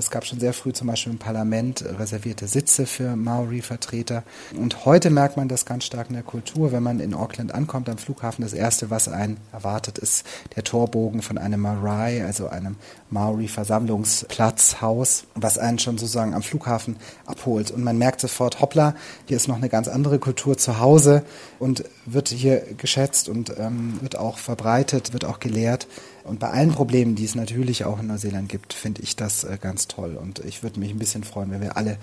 es 0.00 0.10
gab 0.10 0.24
schon 0.24 0.40
sehr 0.40 0.54
früh 0.54 0.72
zum 0.72 0.86
Beispiel 0.86 1.12
im 1.12 1.18
Parlament 1.18 1.84
reservierte 1.98 2.48
Sitze 2.48 2.86
für 2.86 3.16
Maori-Vertreter. 3.16 4.22
Und 4.56 4.86
heute 4.86 5.10
merkt 5.10 5.36
man 5.36 5.46
das 5.46 5.66
ganz 5.66 5.84
stark 5.84 6.08
in 6.08 6.14
der 6.14 6.22
Kultur. 6.22 6.72
Wenn 6.72 6.82
man 6.82 7.00
in 7.00 7.12
Auckland 7.12 7.54
ankommt 7.54 7.90
am 7.90 7.98
Flughafen, 7.98 8.42
das 8.42 8.54
Erste, 8.54 8.88
was 8.88 9.08
einen 9.08 9.36
erwartet, 9.52 9.98
ist 9.98 10.24
der 10.56 10.64
Torbogen 10.64 11.20
von 11.20 11.36
einem 11.36 11.60
Marae, 11.60 12.24
also 12.24 12.48
einem 12.48 12.76
Maori-Versammlungsplatzhaus, 13.10 15.24
was 15.34 15.58
einen 15.58 15.78
schon 15.78 15.98
sozusagen 15.98 16.32
am 16.32 16.42
Flughafen 16.42 16.96
abholt. 17.26 17.70
Und 17.70 17.84
man 17.84 17.98
merkt 17.98 18.22
sofort, 18.22 18.62
hoppla, 18.62 18.94
hier 19.26 19.36
ist 19.36 19.48
noch 19.48 19.56
eine 19.56 19.68
ganz 19.68 19.86
andere 19.86 20.18
Kultur 20.18 20.56
zu 20.56 20.80
Hause 20.80 21.24
und 21.58 21.84
wird 22.06 22.28
hier 22.28 22.62
geschätzt 22.78 23.28
und 23.28 23.52
ähm, 23.58 23.98
wird 24.00 24.16
auch 24.16 24.38
verbreitet, 24.38 25.12
wird 25.12 25.26
auch 25.26 25.40
gelehrt. 25.40 25.86
Und 26.24 26.40
bei 26.40 26.50
allen 26.50 26.72
Problemen, 26.72 27.14
die 27.14 27.24
es 27.24 27.34
natürlich 27.34 27.84
auch 27.84 28.00
in 28.00 28.06
Neuseeland 28.08 28.48
gibt, 28.48 28.72
finde 28.72 29.02
ich 29.02 29.16
das 29.16 29.44
äh, 29.44 29.58
ganz 29.60 29.88
toll. 29.88 30.16
Und 30.16 30.40
ich 30.40 30.62
würde 30.62 30.80
mich 30.80 30.90
ein 30.90 30.98
bisschen 30.98 31.24
freuen, 31.24 31.50
wenn 31.50 31.60
wir 31.60 31.76
alle 31.76 31.98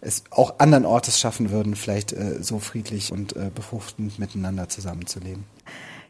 es 0.00 0.24
auch 0.30 0.58
anderen 0.58 0.84
Ortes 0.84 1.18
schaffen 1.18 1.50
würden, 1.50 1.76
vielleicht 1.76 2.12
äh, 2.12 2.42
so 2.42 2.58
friedlich 2.58 3.12
und 3.12 3.36
äh, 3.36 3.50
befruchtend 3.54 4.18
miteinander 4.18 4.68
zusammenzuleben. 4.68 5.44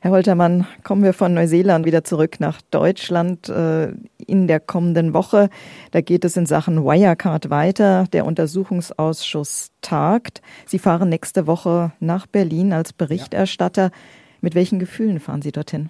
Herr 0.00 0.10
Holtermann, 0.10 0.66
kommen 0.82 1.04
wir 1.04 1.12
von 1.12 1.32
Neuseeland 1.32 1.86
wieder 1.86 2.02
zurück 2.02 2.40
nach 2.40 2.60
Deutschland 2.72 3.48
äh, 3.48 3.92
in 4.26 4.48
der 4.48 4.58
kommenden 4.58 5.14
Woche. 5.14 5.48
Da 5.92 6.00
geht 6.00 6.24
es 6.24 6.36
in 6.36 6.44
Sachen 6.44 6.82
Wirecard 6.84 7.50
weiter. 7.50 8.08
Der 8.12 8.26
Untersuchungsausschuss 8.26 9.70
tagt. 9.80 10.42
Sie 10.66 10.80
fahren 10.80 11.08
nächste 11.08 11.46
Woche 11.46 11.92
nach 12.00 12.26
Berlin 12.26 12.72
als 12.72 12.92
Berichterstatter. 12.92 13.82
Ja. 13.84 13.90
Mit 14.40 14.56
welchen 14.56 14.80
Gefühlen 14.80 15.20
fahren 15.20 15.40
Sie 15.40 15.52
dorthin? 15.52 15.88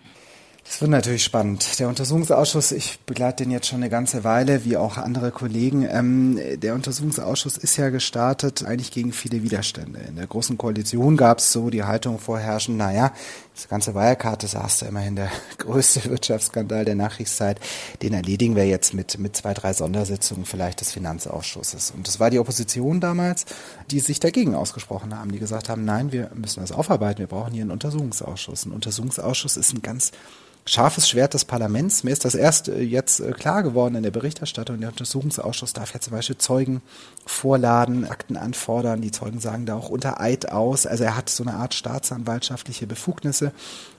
Das 0.64 0.80
wird 0.80 0.92
natürlich 0.92 1.24
spannend. 1.24 1.80
Der 1.80 1.88
Untersuchungsausschuss, 1.88 2.70
ich 2.70 3.00
begleite 3.00 3.42
den 3.42 3.50
jetzt 3.50 3.66
schon 3.66 3.80
eine 3.80 3.90
ganze 3.90 4.22
Weile, 4.22 4.64
wie 4.64 4.76
auch 4.76 4.96
andere 4.96 5.32
Kollegen. 5.32 5.86
Ähm, 5.90 6.38
der 6.60 6.74
Untersuchungsausschuss 6.74 7.56
ist 7.56 7.76
ja 7.76 7.90
gestartet 7.90 8.64
eigentlich 8.64 8.92
gegen 8.92 9.12
viele 9.12 9.42
Widerstände. 9.42 9.98
In 10.08 10.16
der 10.16 10.26
Großen 10.28 10.56
Koalition 10.56 11.16
gab 11.16 11.38
es 11.38 11.52
so 11.52 11.68
die 11.68 11.82
Haltung 11.82 12.18
vorherrschen, 12.18 12.76
naja, 12.76 13.12
das 13.54 13.68
ganze 13.68 13.94
Wirecard, 13.94 14.44
das 14.44 14.54
ist 14.54 14.80
ja 14.82 14.88
immerhin 14.88 15.16
der 15.16 15.30
größte 15.58 16.08
Wirtschaftsskandal 16.08 16.84
der 16.84 16.94
Nachkriegszeit, 16.94 17.60
den 18.00 18.14
erledigen 18.14 18.54
wir 18.56 18.66
jetzt 18.66 18.94
mit, 18.94 19.18
mit 19.18 19.36
zwei, 19.36 19.54
drei 19.54 19.72
Sondersitzungen 19.72 20.46
vielleicht 20.46 20.80
des 20.80 20.92
Finanzausschusses. 20.92 21.90
Und 21.90 22.06
das 22.06 22.20
war 22.20 22.30
die 22.30 22.38
Opposition 22.38 23.00
damals, 23.00 23.46
die 23.90 24.00
sich 24.00 24.20
dagegen 24.20 24.54
ausgesprochen 24.54 25.18
haben, 25.18 25.32
die 25.32 25.40
gesagt 25.40 25.68
haben, 25.68 25.84
nein, 25.84 26.12
wir 26.12 26.30
müssen 26.34 26.60
das 26.60 26.72
aufarbeiten, 26.72 27.18
wir 27.18 27.26
brauchen 27.26 27.52
hier 27.52 27.62
einen 27.62 27.72
Untersuchungsausschuss. 27.72 28.64
Ein 28.64 28.72
Untersuchungsausschuss 28.72 29.56
ist 29.56 29.74
ein 29.74 29.82
ganz 29.82 30.12
scharfes 30.64 31.08
Schwert 31.08 31.34
des 31.34 31.44
Parlaments. 31.44 32.04
Mir 32.04 32.12
ist 32.12 32.24
das 32.24 32.34
erst 32.34 32.68
äh, 32.68 32.80
jetzt 32.80 33.20
äh, 33.20 33.32
klar 33.32 33.62
geworden 33.62 33.96
in 33.96 34.02
der 34.02 34.10
Berichterstattung. 34.10 34.80
Der 34.80 34.90
Untersuchungsausschuss 34.90 35.72
darf 35.72 35.92
ja 35.92 36.00
zum 36.00 36.12
Beispiel 36.12 36.38
Zeugen 36.38 36.82
vorladen, 37.26 38.04
Akten 38.06 38.36
anfordern. 38.36 39.00
Die 39.00 39.10
Zeugen 39.10 39.40
sagen 39.40 39.66
da 39.66 39.74
auch 39.74 39.88
unter 39.88 40.20
Eid 40.20 40.50
aus. 40.50 40.86
Also 40.86 41.04
er 41.04 41.16
hat 41.16 41.28
so 41.28 41.42
eine 41.42 41.54
Art 41.54 41.74
staatsanwaltschaftliche 41.74 42.86
Befugnisse. 42.86 43.52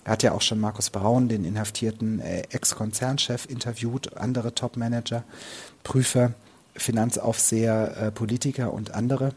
Er 0.06 0.14
hat 0.14 0.24
ja 0.24 0.32
auch 0.32 0.42
schon 0.42 0.60
Markus 0.60 0.90
Braun, 0.90 1.28
den 1.28 1.44
inhaftierten 1.44 2.20
äh, 2.20 2.44
Ex-Konzernchef, 2.50 3.46
interviewt, 3.46 4.16
andere 4.16 4.56
Top-Manager, 4.56 5.24
Prüfer, 5.84 6.34
Finanzaufseher, 6.76 8.12
Politiker 8.16 8.74
und 8.74 8.96
andere. 8.96 9.34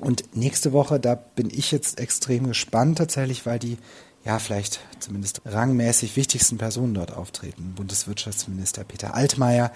Und 0.00 0.36
nächste 0.36 0.72
Woche, 0.72 1.00
da 1.00 1.14
bin 1.14 1.50
ich 1.50 1.72
jetzt 1.72 1.98
extrem 1.98 2.46
gespannt 2.46 2.98
tatsächlich, 2.98 3.46
weil 3.46 3.58
die 3.58 3.78
ja, 4.24 4.38
vielleicht 4.38 4.80
zumindest 5.00 5.42
rangmäßig 5.44 6.16
wichtigsten 6.16 6.56
Personen 6.56 6.94
dort 6.94 7.12
auftreten. 7.12 7.72
Bundeswirtschaftsminister 7.74 8.84
Peter 8.84 9.14
Altmaier, 9.14 9.72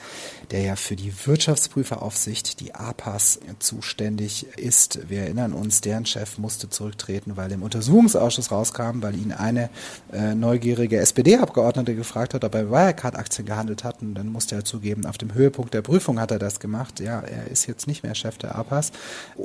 der 0.52 0.60
ja 0.60 0.76
für 0.76 0.94
die 0.94 1.12
Wirtschaftsprüferaufsicht, 1.26 2.60
die 2.60 2.74
APAS, 2.74 3.40
zuständig 3.58 4.46
ist. 4.56 5.08
Wir 5.08 5.22
erinnern 5.22 5.52
uns, 5.52 5.80
deren 5.80 6.06
Chef 6.06 6.38
musste 6.38 6.70
zurücktreten, 6.70 7.36
weil 7.36 7.50
im 7.50 7.64
Untersuchungsausschuss 7.64 8.52
rauskam, 8.52 9.02
weil 9.02 9.16
ihn 9.16 9.32
eine 9.32 9.68
äh, 10.12 10.36
neugierige 10.36 10.98
SPD-Abgeordnete 10.98 11.96
gefragt 11.96 12.34
hat, 12.34 12.44
ob 12.44 12.54
er 12.54 12.70
Wirecard-Aktien 12.70 13.46
gehandelt 13.46 13.82
hat. 13.82 14.00
Und 14.00 14.14
dann 14.14 14.28
musste 14.28 14.54
er 14.54 14.64
zugeben, 14.64 15.06
auf 15.06 15.18
dem 15.18 15.34
Höhepunkt 15.34 15.74
der 15.74 15.82
Prüfung 15.82 16.20
hat 16.20 16.30
er 16.30 16.38
das 16.38 16.60
gemacht. 16.60 17.00
Ja, 17.00 17.20
er 17.20 17.48
ist 17.48 17.66
jetzt 17.66 17.88
nicht 17.88 18.04
mehr 18.04 18.14
Chef 18.14 18.38
der 18.38 18.54
APAS. 18.54 18.92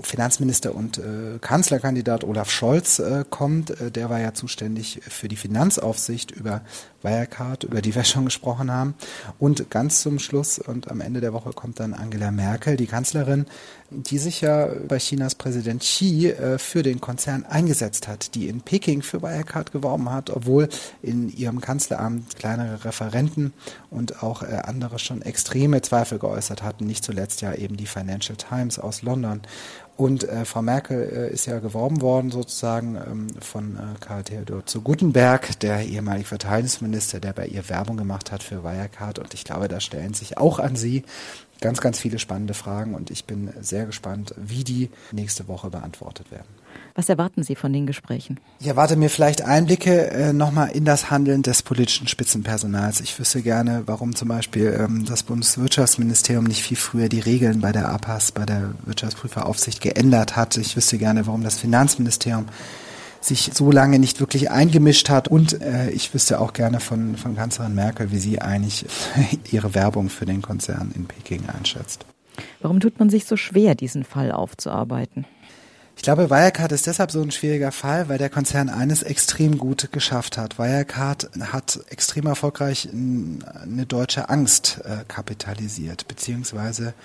Finanzminister 0.03 0.75
und 0.75 0.99
äh, 0.99 1.39
Kanzlerkandidat 1.41 2.23
Olaf 2.23 2.51
Scholz 2.51 2.99
äh, 2.99 3.25
kommt. 3.27 3.71
Äh, 3.71 3.89
der 3.89 4.11
war 4.11 4.19
ja 4.19 4.35
zuständig 4.35 4.90
für 5.01 5.27
die 5.27 5.35
Finanzaufsicht 5.35 6.31
über 6.31 6.61
Wirecard, 7.01 7.63
über 7.63 7.81
die 7.81 7.95
wir 7.95 8.03
schon 8.03 8.25
gesprochen 8.25 8.71
haben. 8.71 8.95
Und 9.39 9.69
ganz 9.69 10.01
zum 10.01 10.19
Schluss 10.19 10.59
und 10.59 10.89
am 10.91 11.01
Ende 11.01 11.21
der 11.21 11.33
Woche 11.33 11.51
kommt 11.51 11.79
dann 11.79 11.93
Angela 11.93 12.31
Merkel, 12.31 12.77
die 12.77 12.87
Kanzlerin, 12.87 13.45
die 13.89 14.17
sich 14.17 14.41
ja 14.41 14.69
bei 14.87 14.97
Chinas 14.97 15.35
Präsident 15.35 15.81
Xi 15.81 16.29
äh, 16.29 16.57
für 16.57 16.81
den 16.81 17.01
Konzern 17.01 17.45
eingesetzt 17.45 18.07
hat, 18.07 18.35
die 18.35 18.47
in 18.47 18.61
Peking 18.61 19.01
für 19.01 19.21
Wirecard 19.21 19.71
geworben 19.71 20.09
hat, 20.09 20.29
obwohl 20.29 20.69
in 21.01 21.29
ihrem 21.29 21.59
Kanzleramt 21.59 22.35
kleinere 22.37 22.85
Referenten 22.85 23.53
und 23.89 24.23
auch 24.23 24.43
äh, 24.43 24.61
andere 24.63 24.97
schon 24.97 25.21
extreme 25.21 25.81
Zweifel 25.81 26.19
geäußert 26.19 26.63
hatten, 26.63 26.85
nicht 26.85 27.03
zuletzt 27.03 27.41
ja 27.41 27.53
eben 27.53 27.75
die 27.75 27.85
Financial 27.85 28.37
Times 28.37 28.79
aus 28.79 29.01
London. 29.01 29.41
Und 30.01 30.27
äh, 30.27 30.45
Frau 30.45 30.63
Merkel 30.63 31.29
äh, 31.29 31.31
ist 31.31 31.45
ja 31.45 31.59
geworben 31.59 32.01
worden 32.01 32.31
sozusagen 32.31 32.95
ähm, 32.95 33.27
von 33.39 33.75
äh, 33.75 33.99
Karl 33.99 34.23
Theodor 34.23 34.65
zu 34.65 34.81
Gutenberg, 34.81 35.59
der 35.59 35.85
ehemalige 35.85 36.25
Verteidigungsminister, 36.25 37.19
der 37.19 37.33
bei 37.33 37.45
ihr 37.45 37.69
Werbung 37.69 37.97
gemacht 37.97 38.31
hat 38.31 38.41
für 38.41 38.63
Wirecard. 38.63 39.19
Und 39.19 39.35
ich 39.35 39.43
glaube, 39.43 39.67
da 39.67 39.79
stellen 39.79 40.15
sich 40.15 40.39
auch 40.39 40.57
an 40.57 40.75
Sie 40.75 41.03
ganz, 41.59 41.81
ganz 41.81 41.99
viele 41.99 42.17
spannende 42.17 42.55
Fragen. 42.55 42.95
Und 42.95 43.11
ich 43.11 43.25
bin 43.25 43.53
sehr 43.61 43.85
gespannt, 43.85 44.33
wie 44.37 44.63
die 44.63 44.89
nächste 45.11 45.47
Woche 45.47 45.69
beantwortet 45.69 46.31
werden. 46.31 46.49
Was 46.95 47.09
erwarten 47.09 47.43
Sie 47.43 47.55
von 47.55 47.71
den 47.71 47.85
Gesprächen? 47.85 48.39
Ich 48.59 48.67
erwarte 48.67 48.95
mir 48.95 49.09
vielleicht 49.09 49.41
Einblicke 49.41 50.11
äh, 50.11 50.33
nochmal 50.33 50.71
in 50.71 50.83
das 50.83 51.09
Handeln 51.09 51.41
des 51.41 51.63
politischen 51.63 52.07
Spitzenpersonals. 52.07 52.99
Ich 53.01 53.17
wüsste 53.17 53.41
gerne, 53.41 53.83
warum 53.85 54.15
zum 54.15 54.27
Beispiel 54.27 54.77
ähm, 54.79 55.05
das 55.05 55.23
Bundeswirtschaftsministerium 55.23 56.43
nicht 56.43 56.63
viel 56.63 56.77
früher 56.77 57.07
die 57.07 57.19
Regeln 57.19 57.61
bei 57.61 57.71
der 57.71 57.89
APAS, 57.89 58.31
bei 58.31 58.45
der 58.45 58.73
Wirtschaftsprüferaufsicht 58.85 59.81
geändert 59.81 60.35
hat. 60.35 60.57
Ich 60.57 60.75
wüsste 60.75 60.97
gerne, 60.97 61.27
warum 61.27 61.43
das 61.43 61.57
Finanzministerium 61.57 62.47
sich 63.21 63.51
so 63.53 63.71
lange 63.71 63.99
nicht 63.99 64.19
wirklich 64.19 64.51
eingemischt 64.51 65.09
hat. 65.09 65.27
Und 65.27 65.61
äh, 65.61 65.91
ich 65.91 66.13
wüsste 66.13 66.39
auch 66.39 66.53
gerne 66.53 66.79
von, 66.79 67.15
von 67.15 67.35
Kanzlerin 67.35 67.75
Merkel, 67.75 68.11
wie 68.11 68.17
sie 68.17 68.41
eigentlich 68.41 68.85
ihre 69.51 69.73
Werbung 69.75 70.09
für 70.09 70.25
den 70.25 70.41
Konzern 70.41 70.91
in 70.95 71.05
Peking 71.05 71.47
einschätzt. 71.47 72.05
Warum 72.61 72.79
tut 72.79 72.99
man 72.99 73.09
sich 73.09 73.25
so 73.25 73.37
schwer, 73.37 73.75
diesen 73.75 74.03
Fall 74.03 74.31
aufzuarbeiten? 74.31 75.25
Ich 76.01 76.03
glaube, 76.03 76.31
Wirecard 76.31 76.71
ist 76.71 76.87
deshalb 76.87 77.11
so 77.11 77.21
ein 77.21 77.29
schwieriger 77.29 77.71
Fall, 77.71 78.09
weil 78.09 78.17
der 78.17 78.31
Konzern 78.31 78.69
eines 78.69 79.03
extrem 79.03 79.59
gut 79.59 79.91
geschafft 79.91 80.35
hat. 80.35 80.57
Wirecard 80.57 81.29
hat 81.39 81.79
extrem 81.89 82.25
erfolgreich 82.25 82.89
eine 82.91 83.85
deutsche 83.87 84.27
Angst 84.27 84.81
äh, 84.83 85.03
kapitalisiert, 85.07 86.07
beziehungsweise 86.07 86.95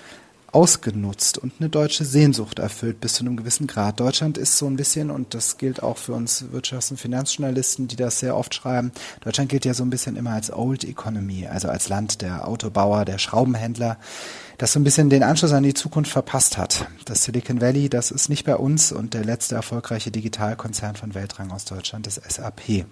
ausgenutzt 0.51 1.37
und 1.37 1.53
eine 1.59 1.69
deutsche 1.69 2.05
Sehnsucht 2.05 2.59
erfüllt 2.59 2.99
bis 3.01 3.15
zu 3.15 3.23
einem 3.23 3.37
gewissen 3.37 3.67
Grad. 3.67 3.99
Deutschland 3.99 4.37
ist 4.37 4.57
so 4.57 4.65
ein 4.67 4.75
bisschen, 4.75 5.11
und 5.11 5.33
das 5.33 5.57
gilt 5.57 5.83
auch 5.83 5.97
für 5.97 6.13
uns 6.13 6.45
Wirtschafts- 6.53 6.91
und 6.91 6.97
Finanzjournalisten, 6.97 7.87
die 7.87 7.95
das 7.95 8.19
sehr 8.19 8.35
oft 8.35 8.55
schreiben, 8.55 8.91
Deutschland 9.21 9.49
gilt 9.49 9.65
ja 9.65 9.73
so 9.73 9.83
ein 9.83 9.89
bisschen 9.89 10.15
immer 10.15 10.31
als 10.31 10.51
Old 10.51 10.83
Economy, 10.83 11.47
also 11.47 11.69
als 11.69 11.89
Land 11.89 12.21
der 12.21 12.47
Autobauer, 12.47 13.05
der 13.05 13.17
Schraubenhändler 13.17 13.97
das 14.57 14.73
so 14.73 14.79
ein 14.79 14.83
bisschen 14.83 15.09
den 15.09 15.21
Anschluss 15.21 15.53
an 15.53 15.61
die 15.61 15.75
Zukunft 15.75 16.11
verpasst 16.11 16.57
hat. 16.57 16.87
Das 17.05 17.23
Silicon 17.23 17.61
Valley, 17.61 17.89
das 17.89 18.09
ist 18.09 18.27
nicht 18.27 18.43
bei 18.43 18.55
uns 18.55 18.91
und 18.91 19.13
der 19.13 19.23
letzte 19.23 19.55
erfolgreiche 19.55 20.09
Digitalkonzern 20.09 20.95
von 20.95 21.13
Weltrang 21.13 21.51
aus 21.51 21.65
Deutschland 21.65 22.07
ist 22.07 22.21
SAP. 22.27 22.85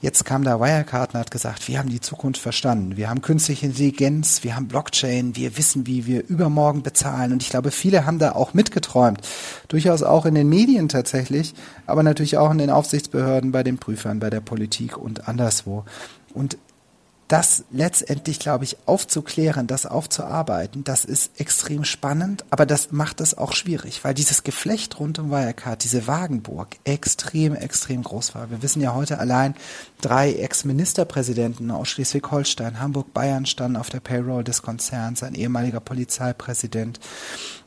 Jetzt 0.00 0.24
kam 0.26 0.44
da 0.44 0.60
Wirecard 0.60 1.14
und 1.14 1.20
hat 1.20 1.30
gesagt, 1.30 1.66
wir 1.66 1.78
haben 1.78 1.88
die 1.88 2.00
Zukunft 2.00 2.40
verstanden. 2.40 2.96
Wir 2.96 3.08
haben 3.08 3.22
künstliche 3.22 3.66
Intelligenz, 3.66 4.44
wir 4.44 4.54
haben 4.54 4.68
Blockchain, 4.68 5.34
wir 5.34 5.56
wissen, 5.56 5.86
wie 5.86 6.06
wir 6.06 6.28
übermorgen 6.28 6.82
bezahlen. 6.88 7.32
Und 7.32 7.42
ich 7.42 7.50
glaube, 7.50 7.70
viele 7.70 8.06
haben 8.06 8.18
da 8.18 8.32
auch 8.32 8.54
mitgeträumt. 8.54 9.20
Durchaus 9.68 10.02
auch 10.02 10.24
in 10.24 10.34
den 10.34 10.48
Medien 10.48 10.88
tatsächlich, 10.88 11.54
aber 11.86 12.02
natürlich 12.02 12.38
auch 12.38 12.50
in 12.50 12.56
den 12.56 12.70
Aufsichtsbehörden, 12.70 13.52
bei 13.52 13.62
den 13.62 13.76
Prüfern, 13.76 14.20
bei 14.20 14.30
der 14.30 14.40
Politik 14.40 14.96
und 14.96 15.28
anderswo. 15.28 15.84
Und 16.32 16.56
das 17.28 17.64
letztendlich, 17.70 18.38
glaube 18.38 18.64
ich, 18.64 18.78
aufzuklären, 18.86 19.66
das 19.66 19.84
aufzuarbeiten, 19.84 20.82
das 20.82 21.04
ist 21.04 21.38
extrem 21.38 21.84
spannend, 21.84 22.44
aber 22.48 22.64
das 22.64 22.90
macht 22.90 23.20
es 23.20 23.36
auch 23.36 23.52
schwierig, 23.52 24.02
weil 24.02 24.14
dieses 24.14 24.44
Geflecht 24.44 24.98
rund 24.98 25.18
um 25.18 25.30
Wirecard, 25.30 25.84
diese 25.84 26.06
Wagenburg, 26.06 26.76
extrem, 26.84 27.54
extrem 27.54 28.02
groß 28.02 28.34
war. 28.34 28.50
Wir 28.50 28.62
wissen 28.62 28.80
ja 28.80 28.94
heute 28.94 29.18
allein, 29.18 29.54
drei 30.00 30.32
Ex-Ministerpräsidenten 30.32 31.70
aus 31.70 31.88
Schleswig-Holstein, 31.88 32.80
Hamburg, 32.80 33.12
Bayern 33.12 33.44
standen 33.44 33.76
auf 33.76 33.90
der 33.90 34.00
Payroll 34.00 34.42
des 34.42 34.62
Konzerns, 34.62 35.22
ein 35.22 35.34
ehemaliger 35.34 35.80
Polizeipräsident, 35.80 36.98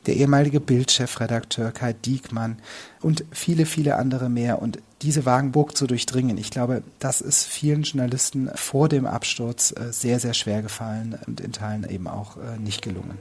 der 0.07 0.15
ehemalige 0.15 0.59
Bildchefredakteur 0.59 1.71
Kai 1.71 1.93
Diekmann 1.93 2.57
und 3.01 3.25
viele, 3.31 3.67
viele 3.67 3.95
andere 3.95 4.27
mehr. 4.27 4.59
Und 4.59 4.79
diese 5.01 5.25
Wagenburg 5.25 5.75
zu 5.75 5.87
durchdringen, 5.87 6.37
ich 6.37 6.51
glaube, 6.51 6.83
das 6.99 7.21
ist 7.21 7.45
vielen 7.45 7.83
Journalisten 7.83 8.49
vor 8.55 8.89
dem 8.89 9.05
Absturz 9.05 9.73
äh, 9.77 9.91
sehr, 9.91 10.19
sehr 10.19 10.33
schwer 10.33 10.61
gefallen 10.61 11.17
und 11.27 11.39
in 11.39 11.51
Teilen 11.51 11.89
eben 11.89 12.07
auch 12.07 12.37
äh, 12.37 12.57
nicht 12.59 12.81
gelungen. 12.81 13.17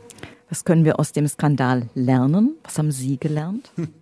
Was 0.48 0.64
können 0.64 0.84
wir 0.84 0.98
aus 0.98 1.12
dem 1.12 1.28
Skandal 1.28 1.88
lernen? 1.94 2.56
Was 2.64 2.76
haben 2.78 2.90
Sie 2.90 3.18
gelernt? 3.18 3.70
Hm. 3.76 3.88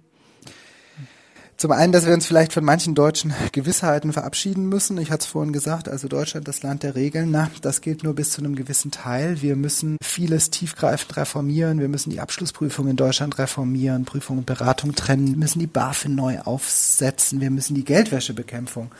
Zum 1.60 1.72
einen, 1.72 1.90
dass 1.90 2.06
wir 2.06 2.14
uns 2.14 2.24
vielleicht 2.24 2.52
von 2.52 2.62
manchen 2.62 2.94
deutschen 2.94 3.34
Gewissheiten 3.50 4.12
verabschieden 4.12 4.68
müssen. 4.68 4.96
Ich 4.96 5.10
hatte 5.10 5.24
es 5.24 5.26
vorhin 5.26 5.52
gesagt, 5.52 5.88
also 5.88 6.06
Deutschland 6.06 6.46
das 6.46 6.62
Land 6.62 6.84
der 6.84 6.94
Regeln. 6.94 7.32
Na, 7.32 7.50
das 7.62 7.80
gilt 7.80 8.04
nur 8.04 8.14
bis 8.14 8.30
zu 8.30 8.40
einem 8.40 8.54
gewissen 8.54 8.92
Teil. 8.92 9.42
Wir 9.42 9.56
müssen 9.56 9.96
vieles 10.00 10.50
tiefgreifend 10.50 11.16
reformieren. 11.16 11.80
Wir 11.80 11.88
müssen 11.88 12.10
die 12.10 12.20
Abschlussprüfung 12.20 12.86
in 12.86 12.94
Deutschland 12.94 13.38
reformieren, 13.38 14.04
Prüfung 14.04 14.38
und 14.38 14.46
Beratung 14.46 14.94
trennen, 14.94 15.30
wir 15.30 15.36
müssen 15.36 15.58
die 15.58 15.66
BaFin 15.66 16.14
neu 16.14 16.38
aufsetzen, 16.38 17.40
wir 17.40 17.50
müssen 17.50 17.74
die 17.74 17.84
Geldwäschebekämpfung 17.84 18.92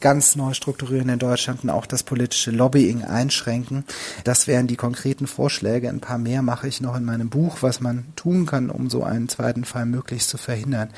ganz 0.00 0.36
neu 0.36 0.54
strukturieren 0.54 1.08
in 1.08 1.18
Deutschland 1.18 1.64
und 1.64 1.70
auch 1.70 1.86
das 1.86 2.02
politische 2.02 2.50
Lobbying 2.50 3.04
einschränken. 3.04 3.84
Das 4.24 4.46
wären 4.46 4.66
die 4.66 4.76
konkreten 4.76 5.26
Vorschläge. 5.26 5.88
Ein 5.88 6.00
paar 6.00 6.18
mehr 6.18 6.42
mache 6.42 6.68
ich 6.68 6.80
noch 6.80 6.96
in 6.96 7.04
meinem 7.04 7.30
Buch, 7.30 7.58
was 7.60 7.80
man 7.80 8.04
tun 8.16 8.46
kann, 8.46 8.70
um 8.70 8.90
so 8.90 9.02
einen 9.02 9.28
zweiten 9.28 9.64
Fall 9.64 9.86
möglichst 9.86 10.28
zu 10.28 10.38
verhindern. 10.38 10.90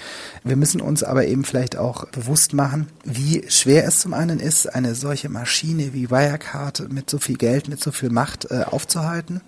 Wir 0.45 0.57
müssen 0.57 0.81
uns 0.81 1.03
aber 1.03 1.27
eben 1.27 1.45
vielleicht 1.45 1.77
auch 1.77 2.07
bewusst 2.07 2.53
machen, 2.55 2.89
wie 3.05 3.45
schwer 3.49 3.87
es 3.87 4.01
zum 4.01 4.15
einen 4.15 4.41
ist, 4.41 4.67
eine 4.67 4.95
solche 4.95 5.29
Maschine 5.29 5.93
wie 5.93 6.11
Wirecard 6.11 6.91
mit 6.93 7.11
so 7.11 7.19
viel 7.19 7.37
Geld, 7.37 7.69
mit 7.69 7.83
so 7.83 7.93
viel 7.93 8.11
Macht 8.11 8.51
äh, 8.51 8.65
aufzuhalten. 8.65 9.41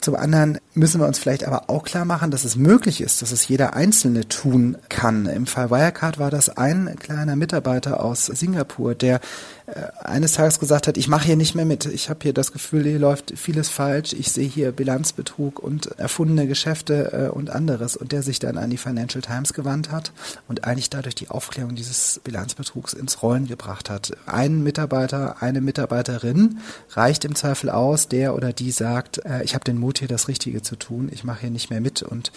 Zum 0.00 0.16
anderen 0.16 0.58
müssen 0.74 1.00
wir 1.00 1.06
uns 1.06 1.18
vielleicht 1.18 1.44
aber 1.44 1.70
auch 1.70 1.84
klar 1.84 2.04
machen, 2.04 2.30
dass 2.30 2.44
es 2.44 2.56
möglich 2.56 3.00
ist, 3.00 3.22
dass 3.22 3.32
es 3.32 3.46
jeder 3.46 3.74
Einzelne 3.74 4.28
tun 4.28 4.76
kann. 4.88 5.26
Im 5.26 5.46
Fall 5.46 5.70
Wirecard 5.70 6.18
war 6.18 6.30
das 6.30 6.48
ein 6.48 6.96
kleiner 6.98 7.36
Mitarbeiter 7.36 8.02
aus 8.02 8.26
Singapur, 8.26 8.94
der 8.94 9.20
äh, 9.66 9.86
eines 10.02 10.32
Tages 10.32 10.58
gesagt 10.58 10.88
hat, 10.88 10.96
ich 10.98 11.08
mache 11.08 11.26
hier 11.26 11.36
nicht 11.36 11.54
mehr 11.54 11.64
mit. 11.64 11.86
Ich 11.86 12.10
habe 12.10 12.20
hier 12.22 12.34
das 12.34 12.52
Gefühl, 12.52 12.82
hier 12.82 12.98
läuft 12.98 13.32
vieles 13.36 13.68
falsch. 13.68 14.12
Ich 14.12 14.32
sehe 14.32 14.48
hier 14.48 14.72
Bilanzbetrug 14.72 15.58
und 15.58 15.98
erfundene 15.98 16.46
Geschäfte 16.46 17.12
äh, 17.12 17.28
und 17.30 17.50
anderes. 17.50 17.96
Und 17.96 18.12
der 18.12 18.22
sich 18.22 18.38
dann 18.40 18.58
an 18.58 18.70
die 18.70 18.76
Financial 18.76 19.22
Times 19.22 19.52
gewandt 19.52 19.90
hat 19.90 20.12
und 20.48 20.64
eigentlich 20.64 20.90
dadurch 20.90 21.14
die 21.14 21.30
Aufklärung 21.30 21.76
dieses 21.76 22.20
Bilanzbetrugs 22.24 22.92
ins 22.92 23.22
Rollen 23.22 23.46
gebracht 23.46 23.88
hat. 23.90 24.12
Ein 24.26 24.62
Mitarbeiter, 24.62 25.40
eine 25.40 25.60
Mitarbeiterin 25.60 26.58
reicht 26.90 27.24
im 27.24 27.34
Zweifel 27.34 27.70
aus, 27.70 28.08
der 28.08 28.34
oder 28.34 28.52
die 28.52 28.70
sagt, 28.72 29.24
äh, 29.24 29.44
ich 29.44 29.54
habe 29.54 29.64
den 29.64 29.78
Mut 29.78 30.00
hier 30.00 30.08
das 30.08 30.28
Richtige 30.28 30.60
zu 30.64 30.76
tun, 30.76 31.08
ich 31.12 31.24
mache 31.24 31.42
hier 31.42 31.50
nicht 31.50 31.70
mehr 31.70 31.80
mit 31.80 32.02
und 32.02 32.32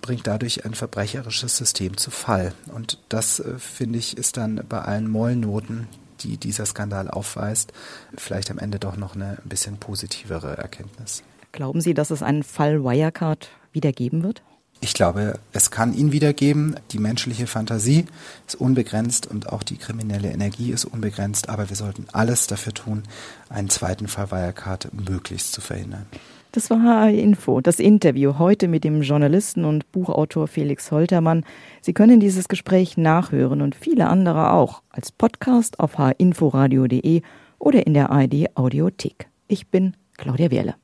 bringt 0.00 0.26
dadurch 0.26 0.64
ein 0.64 0.74
verbrecherisches 0.74 1.56
System 1.56 1.96
zu 1.96 2.10
Fall. 2.10 2.52
Und 2.74 2.98
das, 3.08 3.42
finde 3.58 3.98
ich, 3.98 4.16
ist 4.16 4.36
dann 4.36 4.62
bei 4.68 4.80
allen 4.80 5.08
Mollnoten 5.08 5.86
die 6.20 6.36
dieser 6.36 6.66
Skandal 6.66 7.08
aufweist, 7.08 7.72
vielleicht 8.16 8.50
am 8.50 8.58
Ende 8.58 8.78
doch 8.78 8.96
noch 8.96 9.14
eine 9.14 9.38
ein 9.42 9.48
bisschen 9.48 9.78
positivere 9.78 10.56
Erkenntnis. 10.56 11.22
Glauben 11.52 11.80
Sie, 11.80 11.94
dass 11.94 12.10
es 12.10 12.22
einen 12.22 12.42
Fall 12.42 12.82
Wirecard 12.82 13.48
wieder 13.72 13.92
geben 13.92 14.22
wird? 14.22 14.42
Ich 14.80 14.94
glaube, 14.94 15.40
es 15.52 15.72
kann 15.72 15.92
ihn 15.92 16.12
wiedergeben. 16.12 16.76
Die 16.92 17.00
menschliche 17.00 17.48
Fantasie 17.48 18.06
ist 18.46 18.54
unbegrenzt 18.54 19.26
und 19.26 19.48
auch 19.48 19.64
die 19.64 19.76
kriminelle 19.76 20.30
Energie 20.30 20.70
ist 20.70 20.84
unbegrenzt. 20.84 21.48
Aber 21.48 21.68
wir 21.68 21.74
sollten 21.74 22.06
alles 22.12 22.46
dafür 22.46 22.74
tun, 22.74 23.02
einen 23.48 23.70
zweiten 23.70 24.06
Fall 24.06 24.30
Wirecard 24.30 24.90
möglichst 24.92 25.52
zu 25.52 25.60
verhindern. 25.60 26.06
Das 26.52 26.70
war 26.70 26.82
HR 26.82 27.10
Info, 27.10 27.60
das 27.60 27.78
Interview 27.78 28.38
heute 28.38 28.68
mit 28.68 28.82
dem 28.82 29.02
Journalisten 29.02 29.66
und 29.66 29.92
Buchautor 29.92 30.48
Felix 30.48 30.90
Holtermann. 30.90 31.44
Sie 31.82 31.92
können 31.92 32.20
dieses 32.20 32.48
Gespräch 32.48 32.96
nachhören 32.96 33.60
und 33.60 33.74
viele 33.74 34.08
andere 34.08 34.52
auch 34.52 34.82
als 34.88 35.12
Podcast 35.12 35.78
auf 35.78 35.98
hrinforadio.de 35.98 37.20
oder 37.58 37.86
in 37.86 37.92
der 37.92 38.10
ARD 38.10 38.56
Audiothek. 38.56 39.28
Ich 39.46 39.68
bin 39.68 39.94
Claudia 40.16 40.50
Wehrle. 40.50 40.78